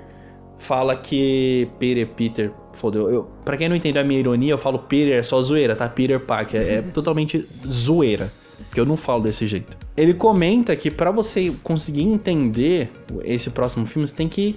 [0.57, 1.67] fala que.
[1.79, 2.51] Peter, Peter.
[2.73, 3.09] Fodeu.
[3.09, 5.87] Eu, pra quem não entendeu a minha ironia, eu falo Peter é só zoeira, tá?
[5.89, 6.61] Peter Parker.
[6.61, 8.31] É, é totalmente zoeira.
[8.67, 9.75] Porque eu não falo desse jeito.
[9.97, 12.89] Ele comenta que pra você conseguir entender
[13.23, 14.55] esse próximo filme, você tem que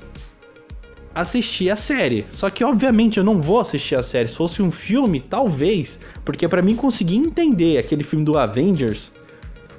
[1.14, 2.26] assistir a série.
[2.30, 4.28] Só que, obviamente, eu não vou assistir a série.
[4.28, 6.00] Se fosse um filme, talvez.
[6.24, 9.12] Porque pra mim conseguir entender aquele filme do Avengers,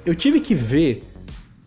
[0.04, 1.04] eu tive que ver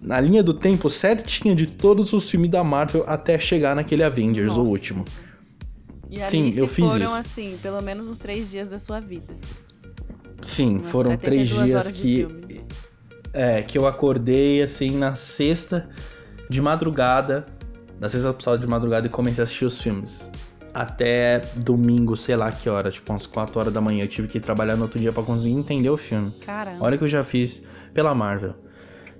[0.01, 4.53] na linha do tempo certinha de todos os filmes da Marvel até chegar naquele Avengers,
[4.53, 4.71] o Nossa.
[4.71, 5.05] último.
[6.09, 7.15] E ali Sim, se eu fiz foram, isso.
[7.15, 9.35] assim, pelo menos uns três dias da sua vida.
[10.41, 12.59] Sim, Umas foram três 72 dias que.
[13.31, 15.87] É, que eu acordei assim na sexta
[16.49, 17.45] de madrugada.
[17.99, 20.29] Na sexta pro sábado de madrugada e comecei a assistir os filmes.
[20.73, 24.03] até domingo, sei lá que hora, tipo umas 4 horas da manhã.
[24.03, 26.31] Eu tive que trabalhar no outro dia pra conseguir entender o filme.
[26.45, 26.77] Caramba.
[26.79, 27.61] Olha que eu já fiz
[27.93, 28.53] pela Marvel.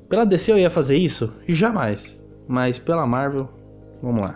[0.08, 1.34] Pela DC eu ia fazer isso?
[1.48, 2.18] Jamais.
[2.48, 3.50] Mas pela Marvel,
[4.02, 4.36] vamos lá.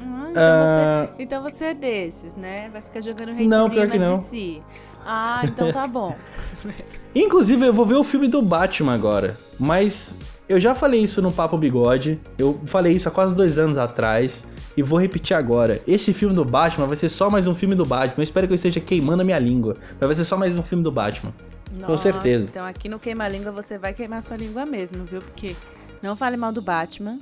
[0.00, 1.08] Ah, então, Ah.
[1.14, 2.68] você, então você é desses, né?
[2.70, 4.18] Vai ficar jogando hatezinho Não, pior que não.
[4.18, 4.62] DC.
[5.04, 6.16] Ah, então tá bom.
[7.14, 9.36] Inclusive, eu vou ver o filme do Batman agora.
[9.58, 10.18] Mas
[10.48, 12.20] eu já falei isso no Papo Bigode.
[12.38, 14.46] Eu falei isso há quase dois anos atrás.
[14.76, 15.80] E vou repetir agora.
[15.86, 18.20] Esse filme do Batman vai ser só mais um filme do Batman.
[18.20, 19.74] Eu espero que eu esteja queimando a minha língua.
[19.98, 21.32] Mas vai ser só mais um filme do Batman.
[21.78, 22.46] Nossa, certeza.
[22.50, 25.20] Então aqui no Queima Língua você vai queimar sua língua mesmo, viu?
[25.20, 25.56] Porque
[26.02, 27.18] não fale mal do Batman.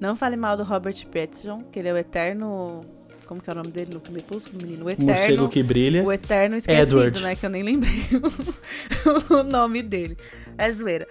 [0.00, 2.84] Não fale mal do Robert Pattinson, que ele é o eterno.
[3.26, 4.82] Como que é o nome dele no Crepúsculo, menino?
[4.82, 5.48] O Morcego eterno.
[5.48, 6.02] que brilha.
[6.02, 7.20] O eterno esquecido, Edward.
[7.22, 7.36] né?
[7.36, 7.92] Que eu nem lembrei
[9.30, 10.16] o nome dele.
[10.56, 11.06] É zoeira.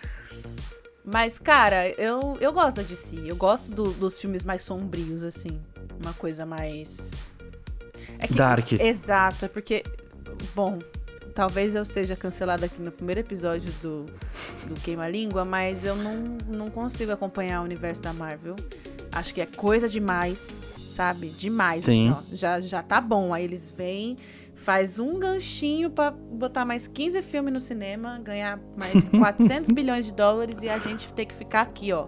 [1.11, 3.17] Mas, cara, eu, eu gosto da DC.
[3.25, 5.59] Eu gosto do- dos filmes mais sombrios, assim.
[6.01, 7.11] Uma coisa mais.
[8.19, 8.71] É que- Dark.
[8.73, 9.83] Exato, é porque.
[10.55, 10.79] Bom,
[11.33, 14.05] talvez eu seja cancelada aqui no primeiro episódio do,
[14.67, 18.55] do Queima-Língua, mas eu não, não consigo acompanhar o universo da Marvel.
[19.11, 20.68] Acho que é coisa demais,
[20.99, 21.29] sabe?
[21.29, 22.09] Demais, Sim.
[22.09, 22.35] assim, ó.
[22.35, 23.33] Já, já tá bom.
[23.33, 24.17] Aí eles vêm,
[24.53, 30.13] faz um ganchinho pra botar mais 15 filmes no cinema, ganhar mais 400 bilhões de
[30.13, 32.07] dólares e a gente ter que ficar aqui, ó,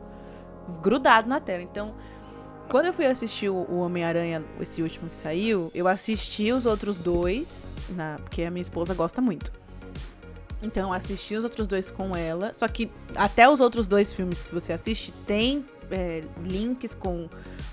[0.82, 1.64] grudado na tela.
[1.64, 1.96] Então,
[2.70, 6.98] quando eu fui assistir o o Homem-Aranha, esse último que saiu, eu assisti os outros
[6.98, 9.54] dois, na, porque a minha esposa gosta muito.
[10.62, 12.54] Então, eu assisti os outros dois com ela.
[12.54, 17.28] Só que até os outros dois filmes que você assiste tem é, links com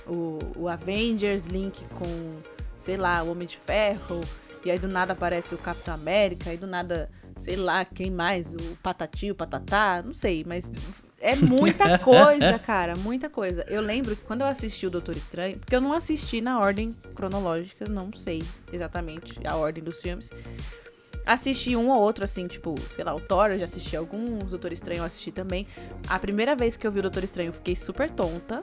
[0.07, 2.31] o, o Avengers, link com,
[2.77, 4.21] sei lá, o Homem de Ferro.
[4.65, 8.53] E aí do nada aparece o Capitão América, aí do nada, sei lá, quem mais?
[8.53, 10.71] O Patati, o Patatá, não sei, mas
[11.21, 13.65] é muita coisa, cara, muita coisa.
[13.69, 16.95] Eu lembro que quando eu assisti o Doutor Estranho, porque eu não assisti na ordem
[17.15, 20.31] cronológica, não sei exatamente a ordem dos filmes.
[21.29, 24.47] Assisti um ou outro, assim, tipo, sei lá, o Thor, eu já assisti alguns, o
[24.47, 25.67] Doutor Estranho eu assisti também.
[26.09, 28.63] A primeira vez que eu vi o Doutor Estranho, eu fiquei super tonta.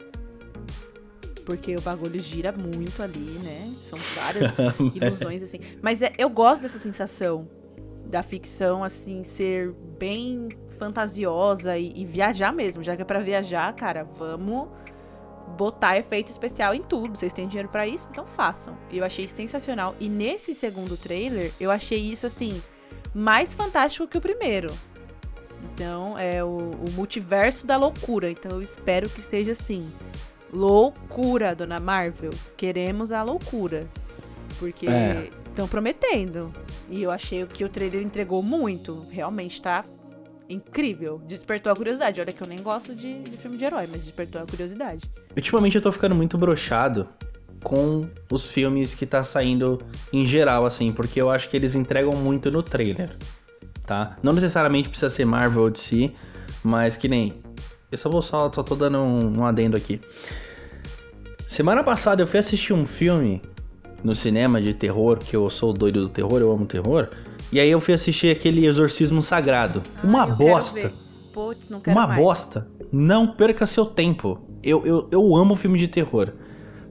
[1.45, 3.71] Porque o bagulho gira muito ali, né?
[3.83, 4.51] São várias
[4.95, 5.59] ilusões, assim.
[5.79, 7.47] Mas é- eu gosto dessa sensação
[8.07, 10.49] da ficção, assim, ser bem
[10.79, 12.81] fantasiosa e, e viajar mesmo.
[12.81, 14.69] Já que é pra viajar, cara, vamos
[15.57, 17.17] botar efeito especial em tudo.
[17.17, 18.07] Vocês têm dinheiro pra isso?
[18.11, 18.77] Então façam.
[18.91, 19.95] Eu achei sensacional.
[19.99, 22.61] E nesse segundo trailer, eu achei isso, assim,
[23.13, 24.73] mais fantástico que o primeiro.
[25.73, 28.29] Então, é o, o multiverso da loucura.
[28.29, 29.85] Então, eu espero que seja assim.
[30.53, 32.31] Loucura, dona Marvel.
[32.55, 33.87] Queremos a loucura.
[34.59, 35.29] Porque É.
[35.47, 36.53] estão prometendo.
[36.89, 39.05] E eu achei que o trailer entregou muito.
[39.09, 39.83] Realmente tá
[40.49, 41.21] incrível.
[41.25, 42.21] Despertou a curiosidade.
[42.21, 45.09] Olha que eu nem gosto de, de filme de herói, mas despertou a curiosidade.
[45.35, 47.07] Ultimamente eu tô ficando muito brochado
[47.63, 49.81] com os filmes que tá saindo
[50.13, 53.17] em geral, assim, porque eu acho que eles entregam muito no trailer,
[53.83, 54.17] tá?
[54.21, 56.11] Não necessariamente precisa ser Marvel ou DC,
[56.63, 57.41] mas que nem.
[57.91, 59.99] Eu só vou só, só tô dando um, um adendo aqui.
[61.47, 63.41] Semana passada eu fui assistir um filme
[64.03, 67.09] no cinema de terror, que eu sou doido do terror, eu amo terror.
[67.51, 69.81] E aí eu fui assistir aquele Exorcismo Sagrado.
[70.03, 70.93] Uma eu quero bosta.
[71.33, 72.21] Putz, não quero Uma mais.
[72.21, 72.67] bosta.
[72.91, 74.39] Não perca seu tempo.
[74.63, 76.33] Eu, eu, eu amo filme de terror.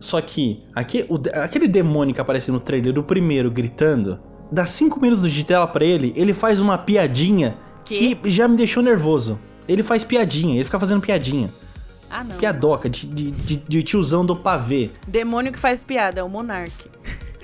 [0.01, 4.19] Só que aque- o aquele demônio que aparece no trailer do primeiro gritando,
[4.53, 8.15] dá cinco minutos de tela pra ele, ele faz uma piadinha Que?
[8.15, 9.39] que já me deixou nervoso.
[9.67, 11.49] Ele faz piadinha, ele fica fazendo piadinha.
[12.11, 12.37] Ah, não.
[12.37, 14.91] Piadoca, de, de, de, de tiozão do pavê.
[15.09, 16.73] Demônio que faz piada, é o Monark.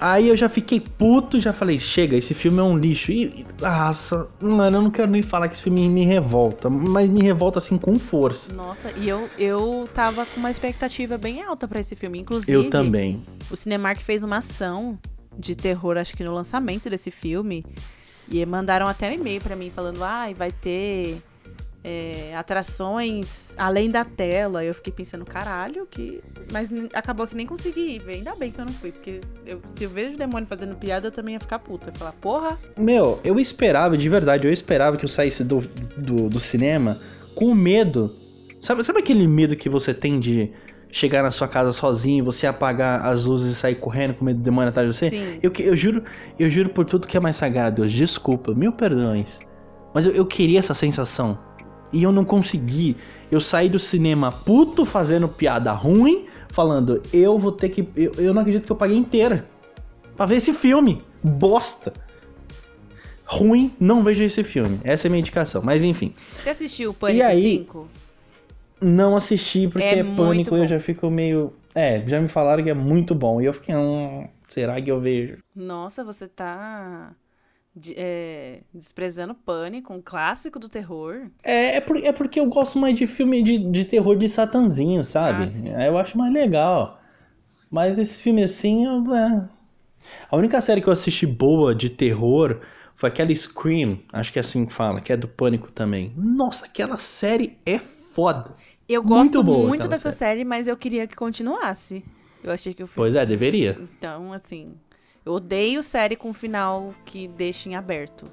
[0.01, 3.13] Aí eu já fiquei puto e já falei, chega, esse filme é um lixo.
[3.13, 7.09] E, e- nossa, mano, eu não quero nem falar que esse filme me revolta, mas
[7.09, 8.53] me revolta assim com força.
[8.53, 12.19] Nossa, e eu, eu tava com uma expectativa bem alta pra esse filme.
[12.19, 13.23] Inclusive, Eu também.
[13.51, 14.99] o Cinemark fez uma ação
[15.39, 17.65] de terror, acho que no lançamento desse filme.
[18.29, 21.21] E mandaram até um e-mail pra mim falando, ai, vai ter
[21.83, 24.65] é, atrações além da tela.
[24.65, 26.23] Eu fiquei pensando, caralho, que.
[26.53, 28.03] Mas acabou que nem consegui ir.
[28.09, 31.09] Ainda bem que eu não fui, porque eu- se eu vejo o demônio fazendo piada,
[31.09, 31.89] eu também ia ficar puta.
[31.89, 35.61] Eu ia falar, porra, Meu, eu esperava, de verdade, eu esperava que eu saísse do,
[35.97, 36.97] do, do cinema
[37.35, 38.15] com medo.
[38.61, 40.53] Sabe, sabe aquele medo que você tem de
[40.93, 44.43] chegar na sua casa sozinho, você apagar as luzes e sair correndo com medo do
[44.43, 45.09] demônio atrás de você?
[45.09, 45.39] Sim.
[45.43, 46.03] Eu, eu juro,
[46.39, 49.39] eu juro por tudo que é mais sagrado, Deus, desculpa, mil perdões.
[49.95, 51.39] Mas eu, eu queria essa sensação.
[51.93, 52.97] E eu não consegui.
[53.31, 57.89] Eu saí do cinema puto fazendo piada ruim, falando, eu vou ter que.
[57.97, 59.47] Eu, eu não acredito que eu paguei inteira.
[60.17, 61.03] Pra ver esse filme.
[61.23, 61.93] Bosta.
[63.25, 64.81] Ruim, não vejo esse filme.
[64.83, 65.63] Essa é a minha indicação.
[65.65, 66.13] Mas enfim.
[66.37, 67.43] você assistiu o Pânico E aí?
[67.59, 67.89] 5?
[68.83, 70.57] Não assisti porque É é pânico bom.
[70.57, 71.53] eu já fico meio.
[71.75, 73.41] É, já me falaram que é muito bom.
[73.41, 73.75] E eu fiquei.
[73.75, 75.39] Hum, será que eu vejo?
[75.55, 77.13] Nossa, você tá
[77.75, 81.31] de- é, desprezando Pânico, um clássico do terror.
[81.43, 85.05] É, é, por- é porque eu gosto mais de filme de, de terror de satanzinho,
[85.05, 85.45] sabe?
[85.77, 87.01] Ah, eu acho mais legal.
[87.71, 89.49] Mas esse filme assim, eu, é.
[90.31, 92.61] A única série que eu assisti boa de terror
[92.97, 96.13] foi aquela Scream, acho que é assim que fala, que é do Pânico também.
[96.17, 98.53] Nossa, aquela série é foda.
[98.89, 102.05] Eu Muito gosto muito aquela dessa série, mas eu queria que continuasse.
[102.43, 103.09] Eu achei que o filme.
[103.09, 103.79] Pois é, deveria.
[103.81, 104.75] Então, assim,
[105.25, 108.31] eu odeio série com final que deixa em aberto.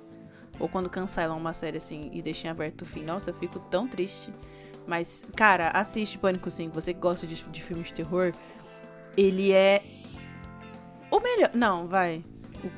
[0.59, 3.03] Ou quando cancelam uma série assim e deixam em aberto o fim.
[3.03, 4.33] Nossa, eu fico tão triste.
[4.87, 6.73] Mas, cara, assiste Pânico 5.
[6.73, 8.33] Você que gosta de, de filmes de terror,
[9.15, 9.83] ele é
[11.11, 11.51] o melhor.
[11.53, 12.23] Não, vai.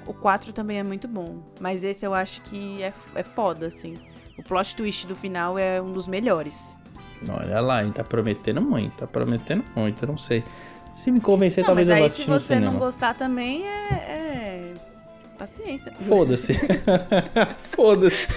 [0.06, 1.42] O, o 4 também é muito bom.
[1.60, 3.98] Mas esse eu acho que é, é foda, assim.
[4.38, 6.78] O plot twist do final é um dos melhores.
[7.28, 10.44] Olha lá, ele tá prometendo muito, tá prometendo muito, eu não sei.
[10.94, 12.72] Se me convencer, Não, talvez mas eu vá aí se assistir no você cinema.
[12.72, 13.94] não gostar também é.
[13.94, 14.74] é...
[15.38, 15.94] Paciência.
[16.02, 16.54] Foda-se.
[17.72, 18.28] Foda-se.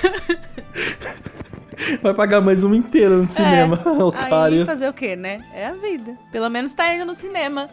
[2.01, 4.67] Vai pagar mais uma inteira no cinema, É, Aí otário.
[4.67, 5.45] fazer o quê, né?
[5.53, 6.17] É a vida.
[6.31, 7.69] Pelo menos tá indo no cinema.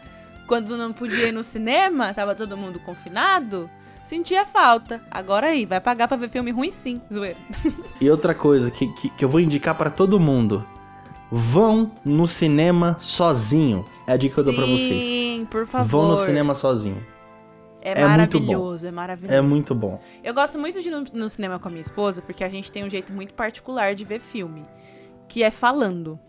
[0.47, 3.69] Quando não podia ir no cinema, tava todo mundo confinado,
[4.03, 4.99] sentia falta.
[5.11, 7.37] Agora aí, vai pagar pra ver filme ruim sim, zoeira.
[8.01, 10.65] E outra coisa que, que, que eu vou indicar pra todo mundo.
[11.31, 13.85] Vão no cinema sozinho.
[14.07, 15.03] É a dica que eu dou pra vocês.
[15.05, 15.87] Sim, por favor.
[15.87, 17.05] Vão no cinema sozinho.
[17.81, 19.33] É, é maravilhoso, é maravilhoso.
[19.33, 20.01] É muito bom.
[20.23, 22.71] Eu gosto muito de ir no, no cinema com a minha esposa, porque a gente
[22.71, 24.65] tem um jeito muito particular de ver filme.
[25.27, 26.19] Que é falando.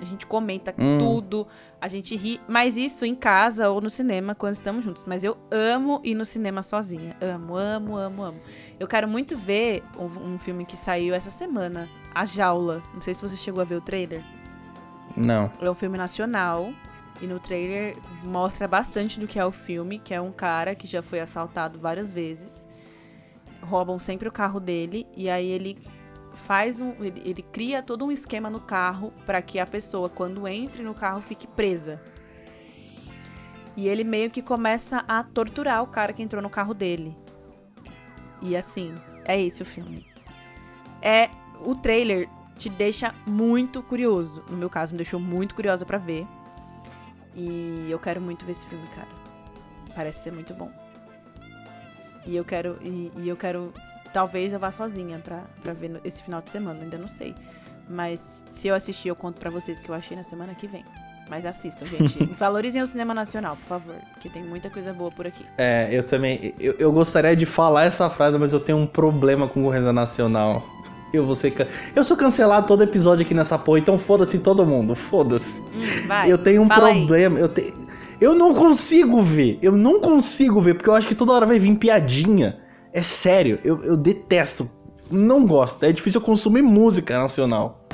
[0.00, 0.98] A gente comenta Hum.
[0.98, 1.46] tudo,
[1.80, 2.40] a gente ri.
[2.46, 5.06] Mas isso em casa ou no cinema quando estamos juntos.
[5.06, 7.16] Mas eu amo ir no cinema sozinha.
[7.20, 8.38] Amo, amo, amo, amo.
[8.78, 11.88] Eu quero muito ver um, um filme que saiu essa semana.
[12.14, 12.82] A Jaula.
[12.94, 14.22] Não sei se você chegou a ver o trailer.
[15.18, 15.50] Não.
[15.60, 16.72] É um filme nacional.
[17.20, 20.86] E no trailer mostra bastante do que é o filme, que é um cara que
[20.86, 22.66] já foi assaltado várias vezes.
[23.60, 25.78] Roubam sempre o carro dele e aí ele
[26.32, 30.46] faz um, ele, ele cria todo um esquema no carro para que a pessoa quando
[30.46, 32.00] entre no carro fique presa.
[33.76, 37.16] E ele meio que começa a torturar o cara que entrou no carro dele.
[38.40, 40.06] E assim, é esse o filme.
[41.02, 41.30] É
[41.64, 42.28] o trailer
[42.58, 44.44] te deixa muito curioso.
[44.50, 46.26] No meu caso, me deixou muito curiosa pra ver.
[47.34, 49.08] E eu quero muito ver esse filme, cara.
[49.94, 50.70] Parece ser muito bom.
[52.26, 52.78] E eu quero.
[52.82, 53.72] E, e eu quero.
[54.12, 57.34] Talvez eu vá sozinha pra, pra ver no- esse final de semana, ainda não sei.
[57.88, 60.84] Mas se eu assistir, eu conto pra vocês que eu achei na semana que vem.
[61.28, 62.24] Mas assistam, gente.
[62.34, 63.94] Valorizem o cinema nacional, por favor.
[64.14, 65.44] Porque tem muita coisa boa por aqui.
[65.58, 66.54] É, eu também.
[66.58, 70.64] Eu, eu gostaria de falar essa frase, mas eu tenho um problema com concorrência nacional.
[71.12, 71.50] Eu vou ser.
[71.52, 71.66] can-
[71.96, 74.94] Eu sou cancelado todo episódio aqui nessa porra, então foda-se todo mundo.
[74.94, 75.60] Foda-se.
[75.62, 76.26] Hum.
[76.26, 76.98] Eu tenho um fala aí.
[76.98, 77.38] problema.
[77.38, 77.74] Eu, te...
[78.20, 79.58] eu não consigo ver.
[79.62, 82.58] Eu não consigo ver, porque eu acho que toda hora vai vir piadinha.
[82.92, 84.68] É sério, eu, eu detesto.
[85.10, 85.82] Não gosto.
[85.84, 87.86] É difícil eu consumir música nacional.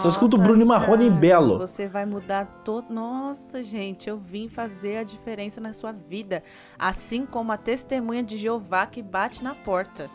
[0.00, 1.58] Só escuto Nossa, Bruno Marrone e Belo.
[1.58, 2.92] Você vai mudar todo.
[2.92, 6.42] Nossa, gente, eu vim fazer a diferença na sua vida.
[6.76, 10.10] Assim como a testemunha de Jeová que bate na porta.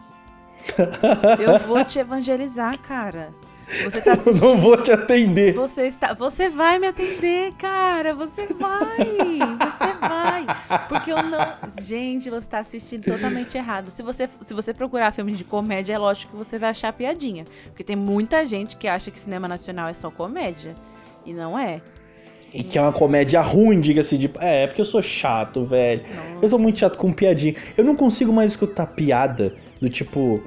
[1.40, 3.34] Eu vou te evangelizar, cara.
[3.84, 4.42] Você tá Eu assistindo.
[4.42, 5.54] não vou te atender.
[5.54, 8.14] Você está, você vai me atender, cara.
[8.14, 8.98] Você vai,
[9.60, 10.46] você vai,
[10.90, 11.40] porque eu não,
[11.82, 13.90] gente, você está assistindo totalmente errado.
[13.90, 17.46] Se você, se você procurar filmes de comédia, é lógico que você vai achar piadinha,
[17.68, 20.76] porque tem muita gente que acha que cinema nacional é só comédia
[21.26, 21.82] e não é.
[22.54, 24.30] E que é uma comédia ruim, diga-se de.
[24.40, 26.04] É, é porque eu sou chato, velho.
[26.40, 27.56] Eu sou muito chato com piadinha.
[27.76, 30.42] Eu não consigo mais escutar piada do tipo,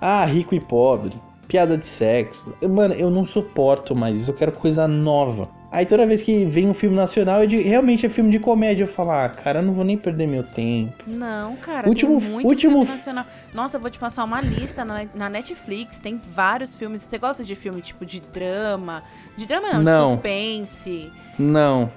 [0.00, 1.14] ah, rico e pobre,
[1.46, 2.52] piada de sexo.
[2.60, 5.48] Eu- Mano, eu não suporto mais isso, eu quero coisa nova.
[5.72, 8.82] Aí toda vez que vem um filme nacional, é de- realmente é filme de comédia,
[8.82, 11.04] eu falo, ah, cara, eu não vou nem perder meu tempo.
[11.06, 13.24] Não, cara, Último- tem muito último- filme nacional.
[13.54, 17.02] Nossa, eu vou te passar uma lista na, na Netflix, tem vários filmes.
[17.02, 19.04] Você gosta de filme tipo de drama?
[19.36, 20.02] De drama não, Não.
[20.02, 21.12] de suspense.
[21.38, 21.92] Não.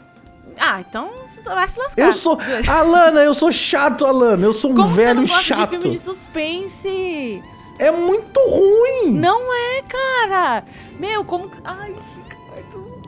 [0.59, 2.01] Ah, então você vai se lascar.
[2.01, 2.37] Eu sou.
[2.67, 4.45] Alana, eu sou chato, Alana.
[4.45, 5.61] Eu sou um Como você velho não gosta chato.
[5.61, 7.43] de filme de suspense?
[7.79, 9.11] É muito ruim.
[9.11, 10.63] Não é, cara.
[10.99, 11.49] Meu, como...
[11.63, 13.01] Ai, Ricardo.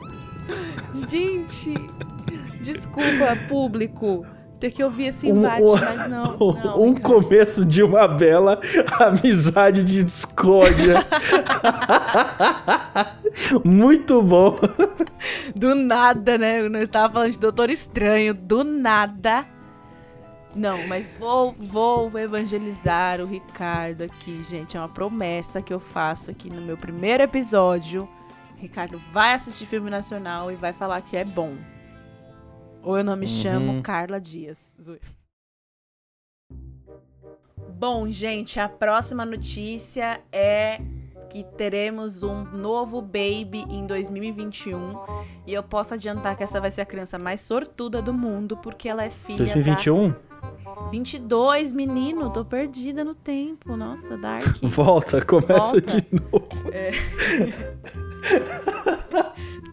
[1.08, 1.74] Gente.
[2.60, 4.26] Desculpa, público.
[4.66, 6.82] Ter que ouvir esse Um- embate, um- mas não, não.
[6.82, 8.60] um começo de uma bela
[8.98, 11.06] amizade de discórdia.
[13.64, 14.58] Muito bom.
[15.54, 16.62] Do nada, né?
[16.62, 18.34] Eu não estava falando de Doutor Estranho.
[18.34, 19.46] Do nada.
[20.56, 24.76] Não, mas vou, vou evangelizar o Ricardo aqui, gente.
[24.76, 28.08] É uma promessa que eu faço aqui no meu primeiro episódio.
[28.56, 31.52] Ricardo vai assistir filme nacional e vai falar que é bom.
[32.86, 33.32] Ou eu não me Uhum.
[33.32, 34.72] chamo Carla Dias.
[34.80, 35.02] Zoeira.
[37.78, 40.80] Bom, gente, a próxima notícia é
[41.28, 44.96] que teremos um novo baby em 2021.
[45.46, 48.88] E eu posso adiantar que essa vai ser a criança mais sortuda do mundo, porque
[48.88, 50.10] ela é filha 2021?
[50.10, 50.16] da...
[50.92, 53.76] 22, menino, tô perdida no tempo.
[53.76, 54.46] Nossa, Dark.
[54.62, 55.80] Volta, começa Volta.
[55.80, 56.48] de novo.
[56.72, 56.90] É.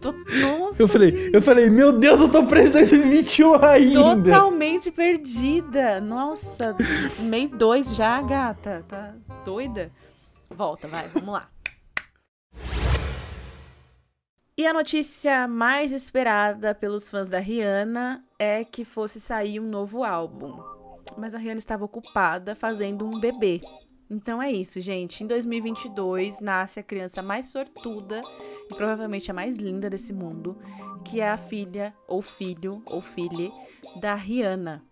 [0.04, 4.22] Tô- Nossa, Eu falei, gente, eu falei, meu Deus, eu tô preso em 2021 ainda.
[4.30, 6.00] totalmente perdida.
[6.00, 6.76] Nossa,
[7.18, 8.84] mês 2 já, gata.
[8.86, 9.90] Tá doida?
[10.50, 11.48] Volta, vai, vamos lá.
[14.56, 20.04] E a notícia mais esperada pelos fãs da Rihanna é que fosse sair um novo
[20.04, 20.56] álbum.
[21.18, 23.60] Mas a Rihanna estava ocupada fazendo um bebê.
[24.10, 25.24] Então é isso, gente.
[25.24, 28.22] Em 2022 nasce a criança mais sortuda
[28.70, 30.58] e provavelmente a mais linda desse mundo,
[31.04, 33.50] que é a filha ou filho ou filha
[34.00, 34.82] da Rihanna.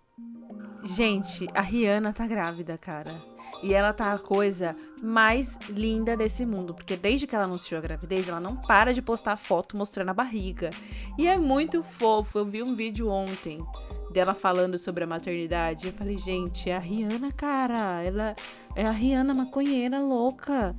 [0.85, 3.23] Gente, a Rihanna tá grávida, cara.
[3.63, 7.83] E ela tá a coisa mais linda desse mundo, porque desde que ela anunciou a
[7.83, 10.71] gravidez, ela não para de postar foto mostrando a barriga.
[11.17, 12.41] E é muito fofo.
[12.41, 13.65] Eu vi um vídeo ontem
[14.13, 15.87] dela falando sobre a maternidade.
[15.87, 18.03] Eu falei, gente, é a Rihanna, cara.
[18.03, 18.37] Ela
[18.77, 20.77] é a Rihanna maconheira louca.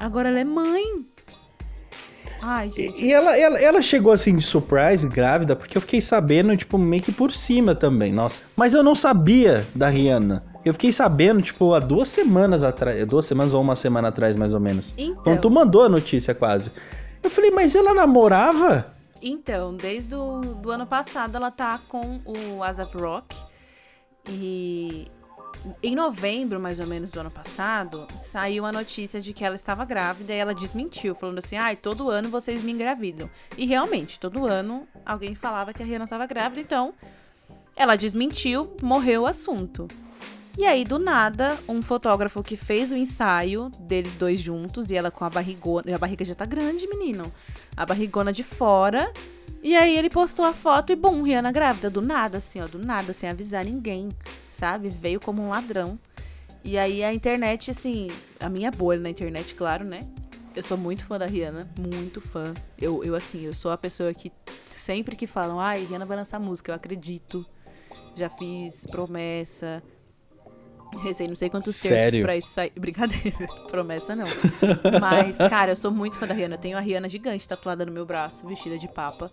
[0.00, 0.84] Agora ela é mãe.
[2.40, 3.02] Ai, gente.
[3.02, 6.76] E, e ela, ela, ela chegou assim de surprise, grávida, porque eu fiquei sabendo, tipo,
[6.76, 8.42] meio que por cima também, nossa.
[8.54, 10.44] Mas eu não sabia da Rihanna.
[10.64, 13.06] Eu fiquei sabendo, tipo, há duas semanas atrás.
[13.06, 14.94] Duas semanas ou uma semana atrás, mais ou menos.
[14.98, 16.72] Então, Quando tu mandou a notícia quase.
[17.22, 18.84] Eu falei, mas ela namorava?
[19.22, 23.36] Então, desde o do ano passado ela tá com o ASAP Rock.
[24.28, 25.10] E
[25.82, 29.84] em novembro, mais ou menos, do ano passado, saiu a notícia de que ela estava
[29.84, 33.28] grávida e ela desmentiu, falando assim: ai, todo ano vocês me engravidam.
[33.56, 36.94] E realmente, todo ano alguém falava que a Rihanna estava grávida, então
[37.74, 39.86] ela desmentiu, morreu o assunto.
[40.58, 45.10] E aí, do nada, um fotógrafo que fez o ensaio deles dois juntos, e ela
[45.10, 45.94] com a barrigona.
[45.94, 47.24] A barriga já tá grande, menino.
[47.76, 49.12] A barrigona de fora.
[49.62, 51.90] E aí ele postou a foto e, bum, Rihanna grávida.
[51.90, 54.08] Do nada, assim, ó, do nada, sem avisar ninguém,
[54.48, 54.88] sabe?
[54.88, 55.98] Veio como um ladrão.
[56.64, 58.08] E aí a internet, assim,
[58.40, 60.00] a minha bolha na internet, claro, né?
[60.54, 62.54] Eu sou muito fã da Rihanna, muito fã.
[62.80, 64.32] Eu, eu assim, eu sou a pessoa que
[64.70, 67.44] sempre que falam, ai, Rihanna vai lançar música, eu acredito.
[68.14, 69.82] Já fiz promessa.
[71.02, 72.22] Rezei não sei quantos terços Sério?
[72.24, 72.72] pra isso sair.
[72.78, 74.26] Brincadeira, promessa não.
[75.00, 76.54] Mas, cara, eu sou muito fã da Rihanna.
[76.54, 79.30] Eu tenho a Rihanna gigante tatuada no meu braço, vestida de papa.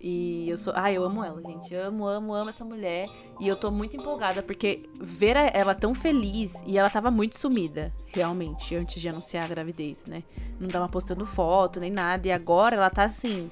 [0.00, 0.72] E eu sou.
[0.76, 1.74] Ah, eu amo ela, gente.
[1.74, 3.08] Amo, amo, amo essa mulher.
[3.40, 6.54] E eu tô muito empolgada, porque ver ela tão feliz.
[6.66, 10.22] E ela tava muito sumida, realmente, antes de anunciar a gravidez, né?
[10.60, 12.28] Não tava postando foto nem nada.
[12.28, 13.50] E agora ela tá assim.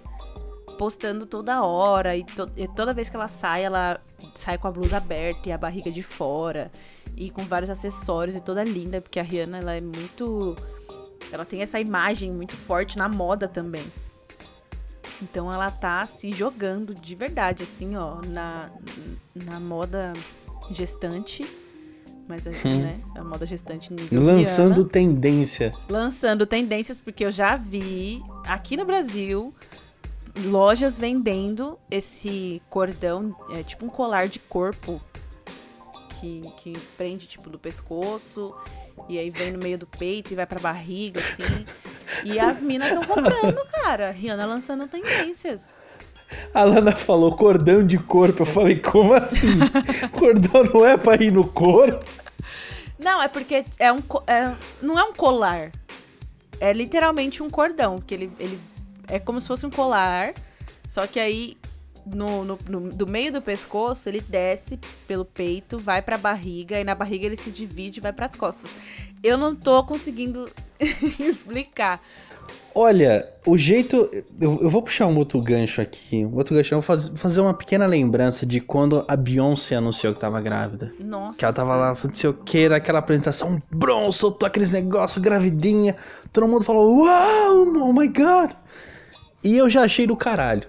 [0.77, 2.15] Postando toda hora.
[2.17, 3.99] E, to- e toda vez que ela sai, ela
[4.35, 6.71] sai com a blusa aberta e a barriga de fora.
[7.17, 9.01] E com vários acessórios e toda linda.
[9.01, 10.57] Porque a Rihanna, ela é muito.
[11.33, 13.85] Ela tem essa imagem muito forte na moda também.
[15.23, 18.71] Então ela tá se jogando de verdade, assim, ó, na,
[19.35, 20.12] na moda
[20.71, 21.45] gestante.
[22.27, 24.89] Mas, né, a moda gestante nível Lançando Rihanna.
[24.89, 25.75] tendência.
[25.91, 29.53] Lançando tendências, porque eu já vi aqui no Brasil
[30.47, 35.01] lojas vendendo esse cordão, é tipo um colar de corpo
[36.25, 38.55] que, que prende, tipo, do pescoço
[39.09, 41.66] e aí vem no meio do peito e vai pra barriga, assim.
[42.25, 44.11] E as minas estão comprando, cara.
[44.11, 45.83] Rihanna lançando tendências.
[46.53, 48.43] A Lana falou cordão de corpo.
[48.43, 49.59] Eu falei, como assim?
[50.12, 52.05] cordão não é pra ir no corpo?
[52.99, 55.70] Não, é porque é um, é- não é um colar.
[56.61, 58.59] É literalmente um cordão, que ele, ele
[59.09, 60.33] é como se fosse um colar,
[60.89, 61.57] só que aí
[62.07, 66.85] no, no- no- do meio do pescoço ele desce pelo peito, vai pra barriga e
[66.85, 68.71] na barriga ele se divide e vai pras costas.
[69.23, 70.49] Eu não tô conseguindo
[71.19, 72.01] explicar.
[72.75, 74.11] Olha, o jeito.
[74.39, 76.27] Eu, eu vou puxar um outro gancho aqui.
[76.27, 76.75] Um outro gancho.
[76.75, 80.93] Eu vou faz- fazer uma pequena lembrança de quando a Beyoncé anunciou que tava grávida.
[81.01, 81.39] Nossa.
[81.39, 85.97] Que ela tava lá, não sei o que, naquela apresentação, bron, soltou aqueles negócios, gravidinha.
[86.33, 88.51] Todo mundo falou, uau, oh my god.
[89.43, 90.67] E eu já achei do caralho.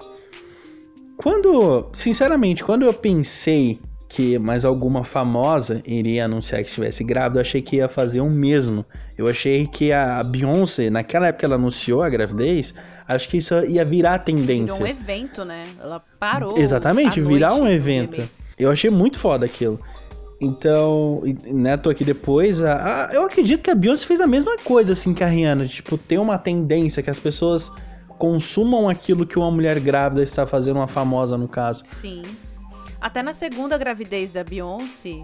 [1.17, 7.41] Quando, sinceramente, quando eu pensei que mais alguma famosa iria anunciar que estivesse grávida, eu
[7.41, 8.85] achei que ia fazer o mesmo.
[9.17, 12.73] Eu achei que a Beyoncé, naquela época que ela anunciou a gravidez,
[13.07, 14.75] acho que isso ia virar tendência.
[14.75, 15.63] Virou um evento, né?
[15.81, 16.57] Ela parou.
[16.57, 18.21] Exatamente, virar um evento.
[18.57, 19.79] Eu achei muito foda aquilo.
[20.39, 22.61] Então, né, tô aqui depois.
[22.61, 25.65] a- a- eu acredito que a Beyoncé fez a mesma coisa, assim, que a Rihanna.
[25.65, 27.71] Tipo, ter uma tendência que as pessoas
[28.17, 31.83] consumam aquilo que uma mulher grávida está fazendo, uma famosa no caso.
[31.85, 32.23] Sim.
[32.99, 35.23] Até na segunda gravidez da Beyoncé,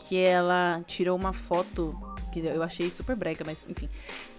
[0.00, 1.94] que ela tirou uma foto
[2.34, 3.88] que eu achei super brega, mas enfim.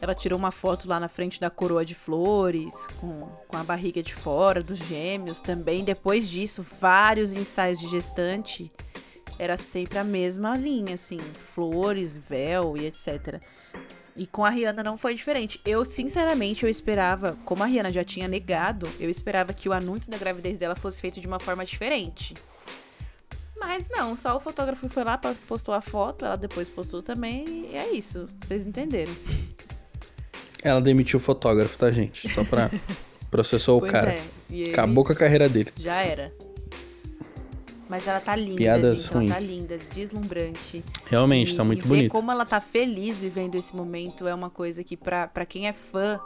[0.02, 4.04] Ela tirou uma foto lá na frente da coroa de flores, com, com a barriga
[4.04, 5.84] de fora, dos gêmeos também.
[5.84, 8.72] Depois disso, vários ensaios de gestante.
[9.38, 13.42] Era sempre a mesma linha, assim, flores, véu e etc.
[14.16, 15.60] E com a Rihanna não foi diferente.
[15.66, 20.10] Eu, sinceramente, eu esperava, como a Rihanna já tinha negado, eu esperava que o anúncio
[20.10, 22.34] da gravidez dela fosse feito de uma forma diferente.
[23.58, 27.76] Mas não, só o fotógrafo foi lá, postou a foto, ela depois postou também, e
[27.76, 28.30] é isso.
[28.40, 29.14] Vocês entenderam.
[30.64, 32.30] Ela demitiu o fotógrafo, tá, gente?
[32.30, 32.70] Só pra.
[33.30, 34.18] processou o cara.
[34.52, 34.70] É.
[34.72, 35.72] Acabou com a carreira dele.
[35.76, 36.32] Já era.
[37.88, 39.14] Mas ela tá linda, Piadas gente.
[39.14, 39.32] Ruins.
[39.32, 40.84] Ela tá linda, deslumbrante.
[41.06, 42.10] Realmente, e, tá muito bonita.
[42.10, 45.74] como ela tá feliz vivendo esse momento é uma coisa que, pra, pra quem é
[45.74, 46.20] fã,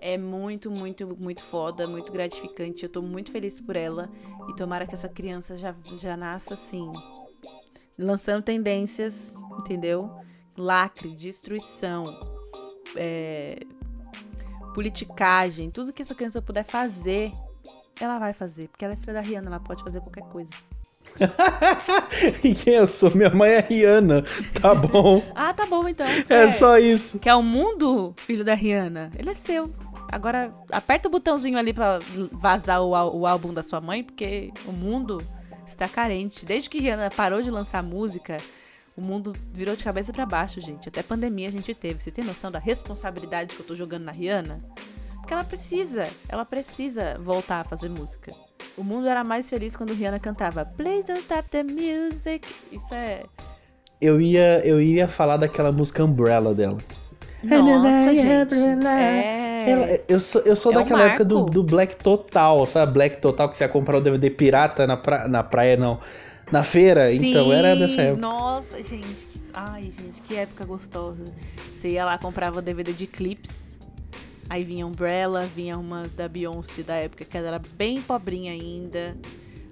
[0.00, 2.82] é muito, muito, muito foda, muito gratificante.
[2.82, 4.10] Eu tô muito feliz por ela.
[4.48, 6.92] E tomara que essa criança já, já nasça assim.
[7.96, 10.10] Lançando tendências, entendeu?
[10.56, 12.18] Lacre, destruição,
[12.96, 13.60] é,
[14.74, 17.30] politicagem, tudo que essa criança puder fazer,
[18.00, 18.68] ela vai fazer.
[18.68, 20.52] Porque ela é filha da Rihanna, ela pode fazer qualquer coisa.
[22.42, 23.14] e quem eu sou?
[23.14, 24.24] Minha mãe é Rihanna.
[24.60, 25.22] Tá bom.
[25.34, 26.06] ah, tá bom então.
[26.28, 27.18] É só isso.
[27.18, 29.10] Que é o mundo, filho da Rihanna.
[29.18, 29.70] Ele é seu.
[30.10, 31.98] Agora, aperta o botãozinho ali pra
[32.32, 35.22] vazar o, o álbum da sua mãe, porque o mundo
[35.66, 36.44] está carente.
[36.44, 38.36] Desde que Rihanna parou de lançar música,
[38.96, 40.88] o mundo virou de cabeça para baixo, gente.
[40.88, 42.00] Até pandemia a gente teve.
[42.00, 44.62] Você tem noção da responsabilidade que eu tô jogando na Rihanna?
[45.16, 48.34] Porque ela precisa, ela precisa voltar a fazer música.
[48.76, 52.48] O mundo era mais feliz quando Rihanna cantava Please don't stop the music.
[52.70, 53.22] Isso é.
[54.00, 56.78] Eu ia, eu ia falar daquela música Umbrella dela.
[57.42, 58.54] Nossa, gente.
[58.86, 62.92] É ela, eu sou, eu sou é daquela época do, do, Black Total, sabe?
[62.92, 66.00] Black Total que você ia comprar o DVD pirata na, pra, na praia, não.
[66.50, 68.20] Na feira, Sim, então era dessa época.
[68.20, 69.26] Nossa, gente.
[69.26, 71.24] Que, ai, gente, que época gostosa.
[71.72, 73.71] Você ia lá, comprava o DVD de clips.
[74.52, 79.16] Aí vinha Umbrella, vinha umas da Beyoncé da época, que ela era bem pobrinha ainda.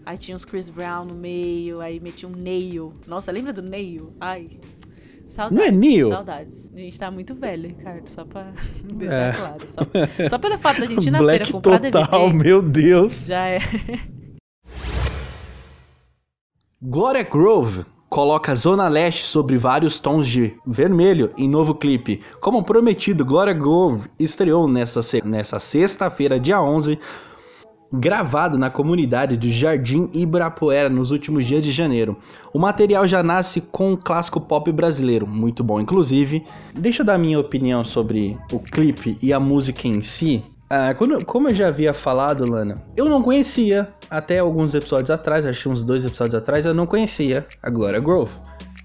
[0.06, 2.94] Aí tinha uns Chris Brown no meio, aí metia um Neil.
[3.06, 4.14] Nossa, lembra do Neil?
[4.18, 4.48] Ai,
[5.28, 5.58] Saudades.
[5.58, 6.08] Não é Neo?
[6.08, 6.72] Saudades.
[6.74, 8.52] A gente tá muito velho, Ricardo, só pra
[8.94, 9.36] deixar é.
[9.36, 9.66] claro.
[9.68, 9.80] Só,
[10.30, 12.42] só pelo fato da gente ir na Black feira comprar total, DVD.
[12.42, 13.26] meu Deus.
[13.26, 13.58] Já é.
[16.80, 22.20] Gloria Grove coloca Zona Leste sobre vários tons de vermelho em novo clipe.
[22.40, 26.98] Como prometido, Gloria Grove estreou nessa, nessa sexta-feira, dia 11,
[27.92, 32.16] gravado na comunidade do Jardim Ibirapuera nos últimos dias de janeiro.
[32.52, 36.44] O material já nasce com um clássico pop brasileiro, muito bom inclusive.
[36.74, 40.42] Deixa eu dar minha opinião sobre o clipe e a música em si.
[40.72, 45.44] Ah, quando, como eu já havia falado, Lana, eu não conhecia, até alguns episódios atrás,
[45.44, 48.32] acho que uns dois episódios atrás, eu não conhecia a Gloria Grove.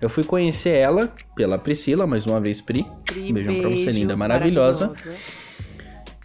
[0.02, 2.88] Eu fui conhecer ela pela Priscila, mais uma vez, Pri.
[3.06, 4.88] Pri Beijão pra você, linda, maravilhosa.
[4.88, 5.20] maravilhosa.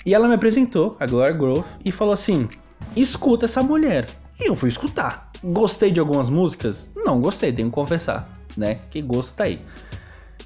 [0.05, 2.49] E ela me apresentou, a Gloria Grove, e falou assim:
[2.97, 4.07] escuta essa mulher.
[4.41, 5.31] E eu fui escutar.
[5.45, 6.91] Gostei de algumas músicas?
[6.97, 8.77] Não gostei, tenho que confessar, né?
[8.89, 9.61] Que gosto tá aí.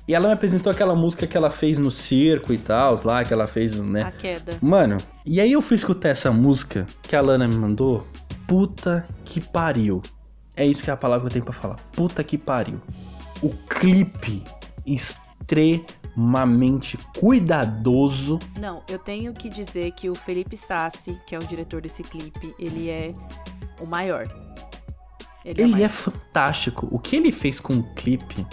[0.07, 3.33] E ela me apresentou aquela música que ela fez no circo e tal, lá, que
[3.33, 4.03] ela fez, né?
[4.03, 4.59] A queda.
[4.61, 8.07] Mano, e aí eu fui escutar essa música que a Lana me mandou.
[8.47, 10.03] Puta que pariu.
[10.57, 11.77] É isso que é a palavra que eu tenho pra falar.
[11.93, 12.81] Puta que pariu.
[13.43, 14.45] O clipe
[14.87, 18.39] extremamente cuidadoso.
[18.61, 22.55] Não, eu tenho que dizer que o Felipe Sassi, que é o diretor desse clipe,
[22.59, 23.13] ele é
[23.81, 24.29] o maior.
[25.45, 26.87] Ele, é ele é, é, fantástico.
[26.91, 28.47] O que ele fez com o clipe,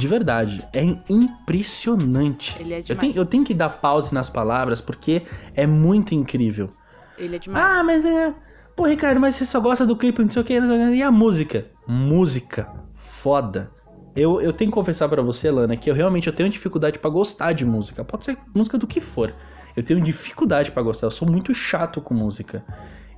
[0.00, 2.56] de verdade, é impressionante.
[2.58, 2.88] Ele é demais.
[2.90, 5.22] Eu tenho, eu tenho que dar pause nas palavras porque
[5.54, 6.70] é muito incrível.
[7.18, 7.64] Ele é demais.
[7.64, 8.34] Ah, mas é.
[8.74, 10.54] Pô, Ricardo, mas você só gosta do clipe, não sei o que.
[10.54, 11.66] E a música?
[11.86, 12.72] Música.
[12.94, 13.70] Foda.
[14.16, 17.10] Eu, eu tenho que confessar para você, Lana, que eu realmente eu tenho dificuldade para
[17.10, 18.02] gostar de música.
[18.02, 19.34] Pode ser música do que for.
[19.76, 21.06] Eu tenho dificuldade para gostar.
[21.08, 22.64] Eu sou muito chato com música.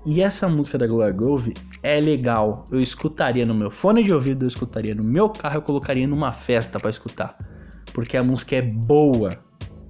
[0.05, 2.65] E essa música da Gloria Groove é legal.
[2.73, 6.33] Eu escutaria no meu fone de ouvido, eu escutaria no meu carro, eu colocaria numa
[6.33, 7.39] festa para escutar.
[7.95, 9.31] Porque a música é boa.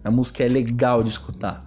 [0.04, 1.60] A música é legal de escutar.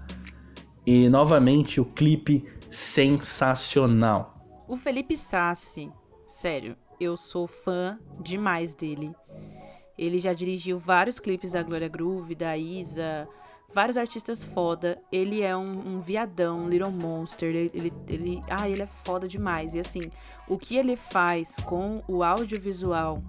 [0.85, 4.35] E novamente o clipe sensacional.
[4.67, 5.91] O Felipe Sassi,
[6.27, 9.11] sério, eu sou fã demais dele.
[9.97, 13.27] Ele já dirigiu vários clipes da Gloria Groove, da Isa,
[13.75, 14.97] vários artistas foda.
[15.11, 17.49] Ele é um, um viadão, Little Monster.
[17.49, 19.75] Ele, ele, ele, ah, ele é foda demais.
[19.75, 19.99] E assim,
[20.47, 23.21] o que ele faz com o audiovisual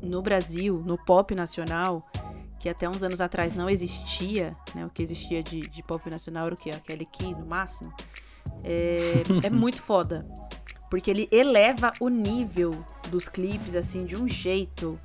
[0.00, 2.08] no Brasil, no pop nacional,
[2.60, 4.86] que até uns anos atrás não existia, né?
[4.86, 6.70] O que existia de, de pop nacional era o que?
[6.70, 7.92] Aquele aqui, no máximo.
[8.62, 10.24] É, é muito foda.
[10.88, 12.70] Porque ele eleva o nível
[13.10, 15.00] dos clipes, assim, de um jeito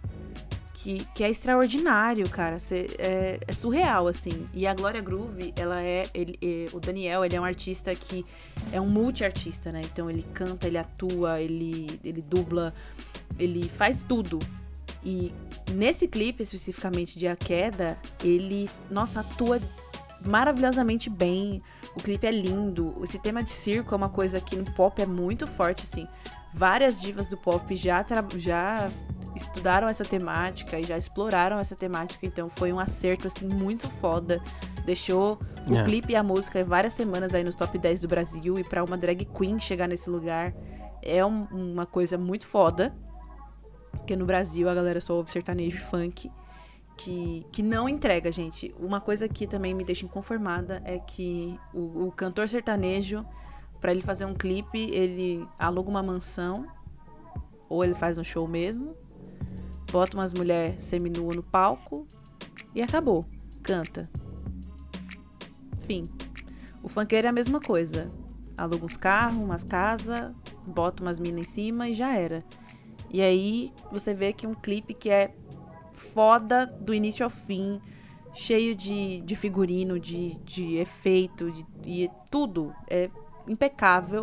[0.81, 2.57] que, que é extraordinário, cara.
[2.57, 4.45] Cê, é, é, surreal, assim.
[4.51, 8.23] E a Glória Groove, ela é, ele, é, O Daniel, ele é um artista que
[8.71, 9.81] é um multi-artista, né?
[9.85, 12.73] Então ele canta, ele atua, ele, ele dubla,
[13.37, 14.39] ele faz tudo.
[15.03, 15.31] E
[15.73, 19.61] nesse clipe, especificamente de A Queda, ele, nossa, atua
[20.25, 21.61] maravilhosamente bem.
[21.95, 22.95] O clipe é lindo.
[23.03, 26.07] Esse tema de circo é uma coisa que no pop é muito forte, assim.
[26.53, 28.03] Várias divas do pop já,
[28.37, 28.91] já
[29.35, 34.41] estudaram essa temática e já exploraram essa temática, então foi um acerto assim muito foda.
[34.85, 35.83] Deixou o é.
[35.83, 38.97] clipe e a música várias semanas aí nos top 10 do Brasil e para uma
[38.97, 40.53] drag queen chegar nesse lugar
[41.01, 42.93] é um, uma coisa muito foda.
[43.91, 46.31] Porque no Brasil a galera só ouve sertanejo e funk.
[46.97, 48.73] Que, que não entrega, gente.
[48.79, 53.25] Uma coisa que também me deixa inconformada é que o, o cantor sertanejo,
[53.79, 56.67] para ele fazer um clipe, ele aluga uma mansão,
[57.67, 58.95] ou ele faz um show mesmo,
[59.91, 62.07] bota umas mulheres seminuas no palco
[62.73, 63.25] e acabou.
[63.61, 64.09] Canta.
[65.81, 66.03] Fim.
[66.81, 68.09] O funkeiro é a mesma coisa.
[68.57, 70.31] Aluga uns carros, umas casas,
[70.65, 72.43] bota umas minas em cima e já era.
[73.09, 75.35] E aí você vê que um clipe que é
[75.91, 77.81] foda do início ao fim,
[78.33, 82.73] cheio de, de figurino, de, de efeito, de, de tudo.
[82.89, 83.09] É
[83.47, 84.21] impecável.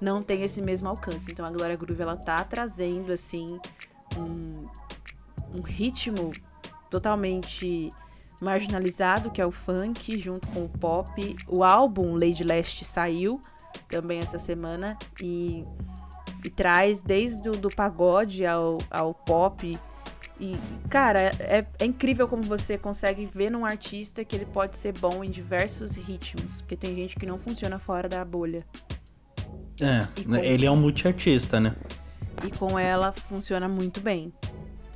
[0.00, 1.30] Não tem esse mesmo alcance.
[1.30, 3.58] Então a Glória Groove ela tá trazendo assim
[4.18, 4.66] um,
[5.56, 6.30] um ritmo
[6.90, 7.90] totalmente
[8.40, 11.36] marginalizado, que é o funk, junto com o pop.
[11.48, 13.40] O álbum Lady Leste saiu
[13.88, 15.64] também essa semana e,
[16.44, 19.78] e traz desde o do pagode ao, ao pop.
[20.38, 20.54] E,
[20.90, 25.24] cara, é, é incrível como você consegue ver num artista que ele pode ser bom
[25.24, 26.60] em diversos ritmos.
[26.60, 28.60] Porque tem gente que não funciona fora da bolha.
[29.80, 30.36] É, com...
[30.36, 31.74] ele é um multiartista, né?
[32.46, 34.30] E com ela funciona muito bem.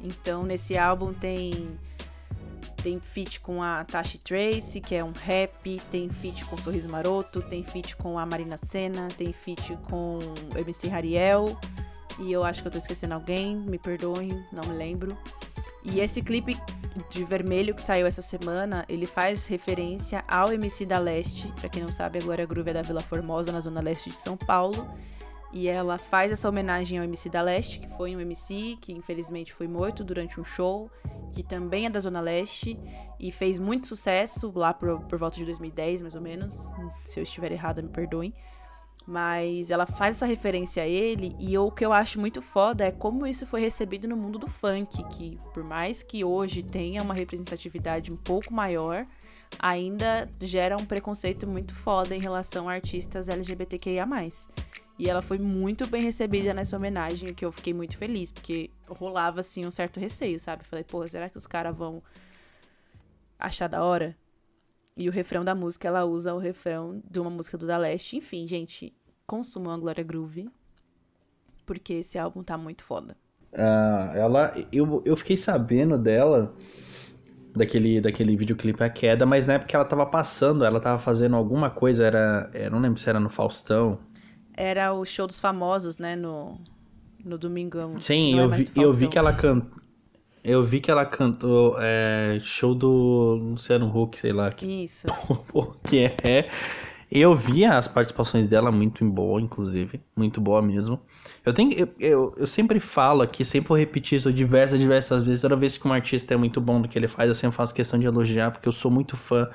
[0.03, 1.67] Então, nesse álbum tem
[2.83, 7.43] tem feat com a Tashi Trace, que é um rap, tem feat com Sorriso Maroto,
[7.43, 11.59] tem feat com a Marina Senna, tem feat com o MC Hariel,
[12.19, 15.17] e eu acho que eu tô esquecendo alguém, me perdoem, não me lembro.
[15.85, 16.57] E esse clipe
[17.11, 21.83] de vermelho que saiu essa semana, ele faz referência ao MC da Leste, para quem
[21.83, 24.89] não sabe, agora a Groove é da Vila Formosa, na zona leste de São Paulo.
[25.53, 29.53] E ela faz essa homenagem ao MC da Leste, que foi um MC que infelizmente
[29.53, 30.89] foi morto durante um show,
[31.33, 32.79] que também é da Zona Leste
[33.19, 36.71] e fez muito sucesso lá por, por volta de 2010, mais ou menos.
[37.05, 38.33] Se eu estiver errada, me perdoem.
[39.07, 42.93] Mas ela faz essa referência a ele, e o que eu acho muito foda é
[42.93, 47.15] como isso foi recebido no mundo do funk, que por mais que hoje tenha uma
[47.15, 49.07] representatividade um pouco maior,
[49.59, 54.07] ainda gera um preconceito muito foda em relação a artistas LGBTQIA.
[55.01, 59.41] E ela foi muito bem recebida nessa homenagem, que eu fiquei muito feliz, porque rolava
[59.41, 60.63] assim um certo receio, sabe?
[60.63, 62.03] Falei, pô, será que os caras vão
[63.39, 64.15] achar da hora?
[64.95, 68.19] E o refrão da música, ela usa o refrão de uma música do Da Leste.
[68.19, 68.93] Enfim, gente,
[69.27, 70.51] consumam a Glória Groove,
[71.65, 73.17] porque esse álbum tá muito foda.
[73.55, 76.55] Ah, ela, eu, eu fiquei sabendo dela
[77.57, 81.71] daquele, daquele videoclipe A Queda, mas na época ela tava passando, ela tava fazendo alguma
[81.71, 83.99] coisa, era, eu não lembro se era no Faustão,
[84.61, 86.15] era o show dos famosos, né?
[86.15, 86.61] No,
[87.25, 87.99] no Domingão.
[87.99, 89.81] Sim, eu, é vi, eu vi que ela cantou.
[90.43, 94.51] Eu vi que ela cantou é, show do Luciano Huck, sei lá.
[94.51, 95.07] Que, Isso.
[95.85, 96.49] que é.
[97.11, 100.01] Eu vi as participações dela muito boa, inclusive.
[100.17, 101.01] Muito boa mesmo.
[101.45, 105.41] Eu, tenho, eu, eu, eu, sempre falo aqui, sempre vou repetir isso diversas, diversas vezes.
[105.41, 107.75] Toda vez que um artista é muito bom no que ele faz, eu sempre faço
[107.75, 109.49] questão de elogiar, porque eu sou muito fã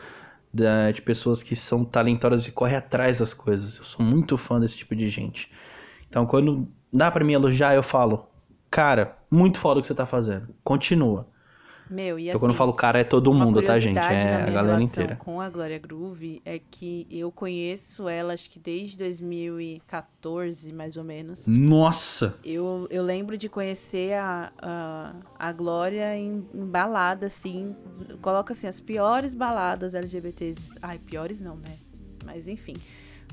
[0.55, 3.77] da, de pessoas que são talentosas e correm atrás das coisas.
[3.77, 5.51] Eu sou muito fã desse tipo de gente.
[6.07, 8.29] Então, quando dá para mim elogiar, eu falo,
[8.71, 10.55] cara, muito foda o que você tá fazendo.
[10.63, 11.27] Continua.
[11.89, 13.97] Meu, e então, assim, quando eu falo cara, é todo mundo, tá, gente?
[13.97, 15.15] É a galera inteira.
[15.17, 21.03] com a Glória Groove é que eu conheço ela, acho que desde 2014, mais ou
[21.03, 21.45] menos.
[21.45, 22.35] Nossa!
[22.43, 27.75] Eu, eu lembro de conhecer a, a, a Glória em, em balada, assim.
[28.21, 30.75] Coloca assim, as piores baladas LGBTs.
[30.81, 31.77] Ai, piores não, né?
[32.25, 32.73] Mas enfim.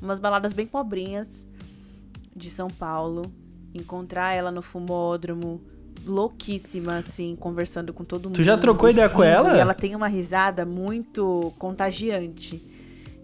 [0.01, 1.49] Umas baladas bem pobrinhas
[2.37, 3.23] de São Paulo.
[3.75, 5.63] Encontrar ela no fumódromo
[6.07, 8.37] louquíssima, assim, conversando com todo mundo.
[8.37, 9.57] Tu já trocou ideia com ela?
[9.57, 12.63] E ela tem uma risada muito contagiante.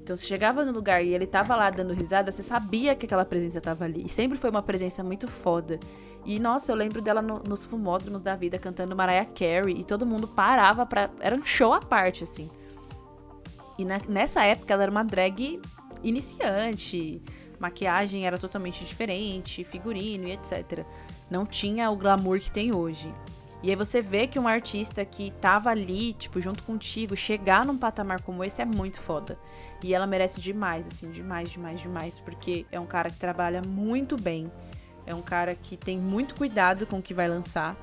[0.02, 3.24] Então, você chegava no lugar e ele tava lá dando risada, você sabia que aquela
[3.24, 4.06] presença tava ali.
[4.06, 5.78] E sempre foi uma presença muito foda.
[6.24, 10.06] E, nossa, eu lembro dela no, nos fumódromos da vida cantando Mariah Carey e todo
[10.06, 11.10] mundo parava pra.
[11.20, 12.50] Era um show à parte, assim.
[13.78, 15.60] E na, nessa época ela era uma drag
[16.02, 17.20] iniciante.
[17.58, 20.86] Maquiagem era totalmente diferente, figurino e etc
[21.30, 23.12] não tinha o glamour que tem hoje.
[23.62, 27.76] E aí você vê que um artista que tava ali, tipo, junto contigo, chegar num
[27.76, 29.36] patamar como esse é muito foda.
[29.82, 34.16] E ela merece demais, assim, demais, demais, demais, porque é um cara que trabalha muito
[34.16, 34.50] bem.
[35.04, 37.76] É um cara que tem muito cuidado com o que vai lançar.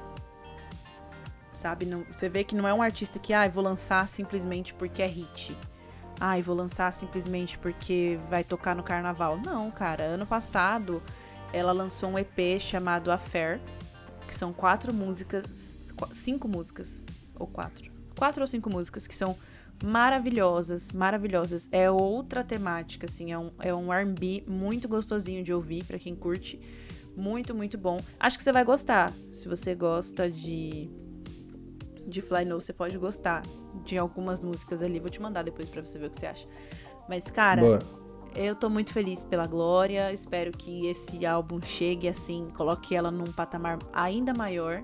[1.51, 1.85] Sabe?
[1.85, 5.07] Não, você vê que não é um artista que, ah, vou lançar simplesmente porque é
[5.07, 5.57] hit.
[6.19, 9.37] Ah, vou lançar simplesmente porque vai tocar no carnaval.
[9.43, 10.03] Não, cara.
[10.03, 11.01] Ano passado
[11.53, 13.59] ela lançou um EP chamado Affair,
[14.27, 15.77] que são quatro músicas,
[16.11, 17.03] cinco músicas,
[17.35, 19.37] ou quatro, quatro ou cinco músicas que são
[19.83, 21.67] maravilhosas, maravilhosas.
[21.71, 26.15] É outra temática, assim, é um, é um R&B muito gostosinho de ouvir para quem
[26.15, 26.59] curte,
[27.15, 27.97] muito, muito bom.
[28.19, 30.89] Acho que você vai gostar, se você gosta de
[32.07, 33.41] de Fly No, você pode gostar
[33.83, 36.47] de algumas músicas ali, vou te mandar depois para você ver o que você acha.
[37.09, 37.79] Mas cara, Boa.
[38.35, 43.31] Eu tô muito feliz pela Glória, espero que esse álbum chegue assim, coloque ela num
[43.31, 44.83] patamar ainda maior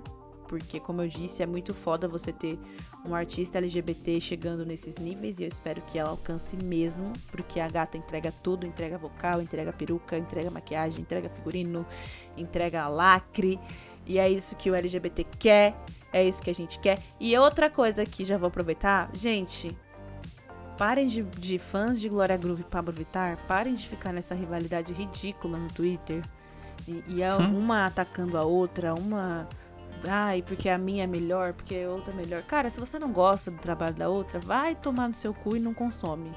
[0.52, 2.60] porque, como eu disse, é muito foda você ter
[3.06, 7.70] um artista LGBT chegando nesses níveis e eu espero que ela alcance mesmo, porque a
[7.70, 11.88] gata entrega tudo, entrega vocal, entrega peruca, entrega maquiagem, entrega figurino,
[12.36, 13.58] entrega lacre,
[14.06, 15.74] e é isso que o LGBT quer,
[16.12, 17.00] é isso que a gente quer.
[17.18, 19.72] E outra coisa que já vou aproveitar, gente,
[20.82, 24.92] parem de, de fãs de Glória Groove e Pablo Vittar, parem de ficar nessa rivalidade
[24.92, 26.24] ridícula no Twitter.
[26.88, 27.56] E, e é hum?
[27.56, 29.48] uma atacando a outra, uma
[30.10, 32.42] ai, porque a minha é melhor, porque a outra é melhor.
[32.42, 35.60] Cara, se você não gosta do trabalho da outra, vai tomar no seu cu e
[35.60, 36.36] não consome.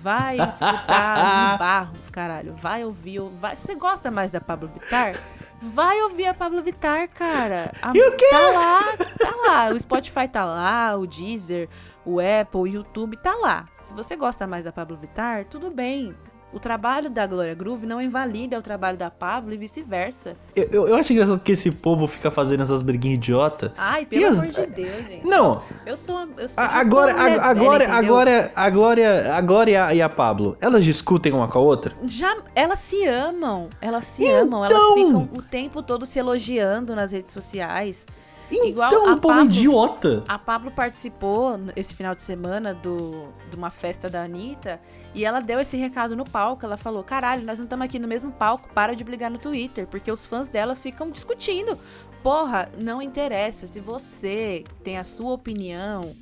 [0.00, 2.54] Vai escutar Barros, caralho.
[2.56, 3.20] Vai ouvir.
[3.40, 3.56] Vai...
[3.56, 5.18] Você gosta mais da Pablo Vittar?
[5.62, 7.72] Vai ouvir a Pablo Vittar, cara.
[7.80, 7.96] A...
[7.96, 8.28] E o quê?
[8.28, 9.68] Tá lá, tá lá.
[9.68, 11.70] O Spotify tá lá, o Deezer,
[12.06, 13.68] o Apple, o YouTube tá lá.
[13.72, 16.14] Se você gosta mais da Pablo Vittar, tudo bem
[16.52, 20.36] o trabalho da Glória Groove não invalida o trabalho da Pablo e vice-versa.
[20.54, 23.74] Eu, eu, eu, acho engraçado que esse povo fica fazendo essas briguinhas idiota.
[23.76, 25.26] Ai, pelo amor de Deus, gente.
[25.26, 25.62] Não.
[25.84, 29.94] Eu sou uma, eu sou, agora, eu sou agora, velha, agora, agora, agora e a,
[29.94, 31.94] e a Pablo, elas discutem uma com a outra?
[32.04, 33.68] Já, elas se amam.
[33.80, 34.42] Elas se então...
[34.42, 34.64] amam.
[34.64, 38.06] Elas ficam o tempo todo se elogiando nas redes sociais.
[38.50, 40.24] Então, Igual a Pablo, idiota.
[40.28, 44.80] A Pablo participou esse final de semana do, de uma festa da Anitta
[45.14, 46.64] e ela deu esse recado no palco.
[46.64, 49.86] Ela falou: caralho, nós não estamos aqui no mesmo palco, para de brigar no Twitter,
[49.86, 51.76] porque os fãs delas ficam discutindo.
[52.22, 53.66] Porra, não interessa.
[53.66, 56.14] Se você tem a sua opinião,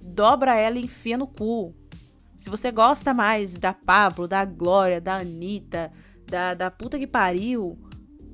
[0.00, 1.74] dobra ela e enfia no cu.
[2.36, 5.90] Se você gosta mais da Pablo, da Glória, da Anitta,
[6.26, 7.78] da, da puta que pariu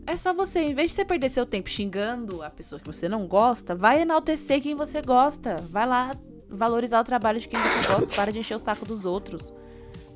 [0.07, 3.09] é só você, em vez de você perder seu tempo xingando a pessoa que você
[3.09, 5.57] não gosta, vai enaltecer quem você gosta.
[5.71, 6.13] Vai lá
[6.49, 8.15] valorizar o trabalho de quem você gosta.
[8.15, 9.53] Para de encher o saco dos outros.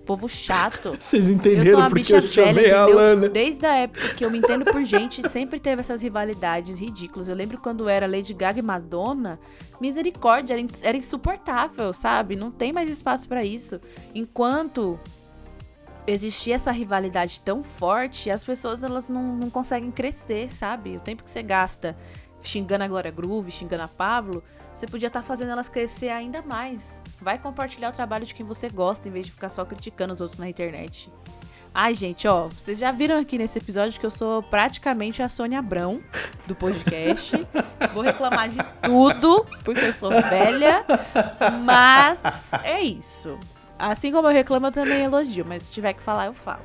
[0.05, 0.97] Povo chato.
[0.99, 3.29] Vocês entenderam eu sou uma bicha velha, entendeu?
[3.29, 7.29] Desde a época que eu me entendo por gente, sempre teve essas rivalidades ridículas.
[7.29, 9.39] Eu lembro quando era Lady Gaga e Madonna,
[9.79, 12.37] misericórdia, era, era insuportável, sabe?
[12.37, 13.81] Não tem mais espaço para isso.
[14.15, 14.99] Enquanto
[16.09, 20.97] existir essa rivalidade tão forte, as pessoas elas não, não conseguem crescer, sabe?
[20.97, 21.97] O tempo que você gasta
[22.43, 24.43] xingando a Glória Groove, xingando a Pablo,
[24.75, 27.03] você podia estar tá fazendo elas crescer ainda mais.
[27.21, 30.21] Vai compartilhar o trabalho de quem você gosta, em vez de ficar só criticando os
[30.21, 31.11] outros na internet.
[31.75, 35.59] Ai, gente, ó, vocês já viram aqui nesse episódio que eu sou praticamente a Sônia
[35.59, 36.01] Abrão
[36.47, 37.33] do podcast.
[37.93, 40.85] Vou reclamar de tudo, porque eu sou velha.
[41.63, 42.21] Mas
[42.65, 43.39] é isso.
[43.79, 46.63] Assim como eu reclamo, eu também elogio, mas se tiver que falar, eu falo.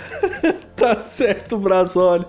[0.76, 2.26] tá certo, Brasólio.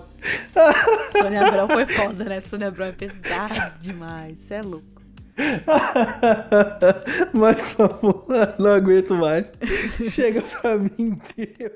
[1.12, 2.40] Sônia Abrão foi foda, né?
[2.40, 4.98] Sônia Abrão é pesada demais, você é louco.
[7.32, 9.50] Mas vamos lá, não aguento mais.
[10.10, 11.72] Chega pra mim, Deus.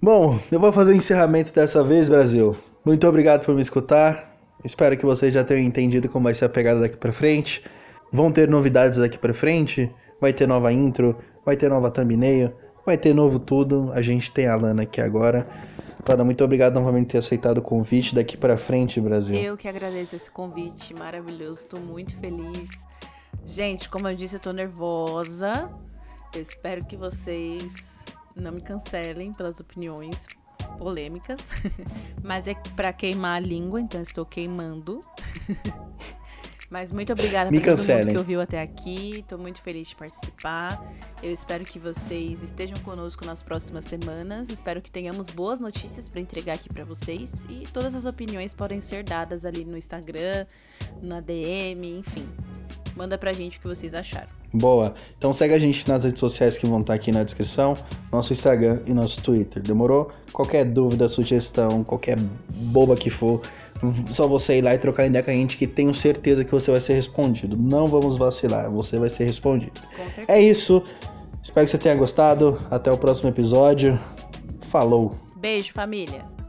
[0.00, 2.56] Bom, eu vou fazer o encerramento dessa vez, Brasil.
[2.84, 4.34] Muito obrigado por me escutar.
[4.64, 7.62] Espero que vocês já tenham entendido como vai ser a pegada daqui pra frente.
[8.12, 9.90] Vão ter novidades daqui para frente,
[10.20, 12.52] vai ter nova intro, vai ter nova thumbnail,
[12.84, 13.90] vai ter novo tudo.
[13.92, 15.46] A gente tem a Lana aqui agora.
[16.08, 19.36] Lana, muito obrigado novamente por ter aceitado o convite daqui para frente, Brasil.
[19.36, 22.70] Eu que agradeço esse convite maravilhoso, estou muito feliz.
[23.44, 25.70] Gente, como eu disse, eu tô nervosa.
[26.34, 28.04] Eu espero que vocês
[28.34, 30.26] não me cancelem pelas opiniões
[30.78, 31.40] polêmicas,
[32.22, 35.00] mas é para queimar a língua, então estou queimando.
[36.70, 39.18] Mas muito obrigada Me por todo mundo que ouviu até aqui.
[39.18, 40.80] Estou muito feliz de participar.
[41.20, 44.48] Eu espero que vocês estejam conosco nas próximas semanas.
[44.50, 47.44] Espero que tenhamos boas notícias para entregar aqui para vocês.
[47.50, 50.46] E todas as opiniões podem ser dadas ali no Instagram,
[51.02, 52.28] na DM, enfim.
[52.96, 54.28] Manda pra gente o que vocês acharam.
[54.52, 54.94] Boa.
[55.16, 57.74] Então segue a gente nas redes sociais que vão estar aqui na descrição,
[58.12, 59.62] nosso Instagram e nosso Twitter.
[59.62, 60.10] Demorou?
[60.32, 62.18] Qualquer dúvida, sugestão, qualquer
[62.48, 63.40] boba que for,
[64.08, 66.70] Só você ir lá e trocar ideia com a gente que tenho certeza que você
[66.70, 67.56] vai ser respondido.
[67.56, 69.80] Não vamos vacilar, você vai ser respondido.
[70.28, 70.82] É isso.
[71.42, 72.60] Espero que você tenha gostado.
[72.70, 73.98] Até o próximo episódio.
[74.68, 75.14] Falou!
[75.36, 76.39] Beijo, família.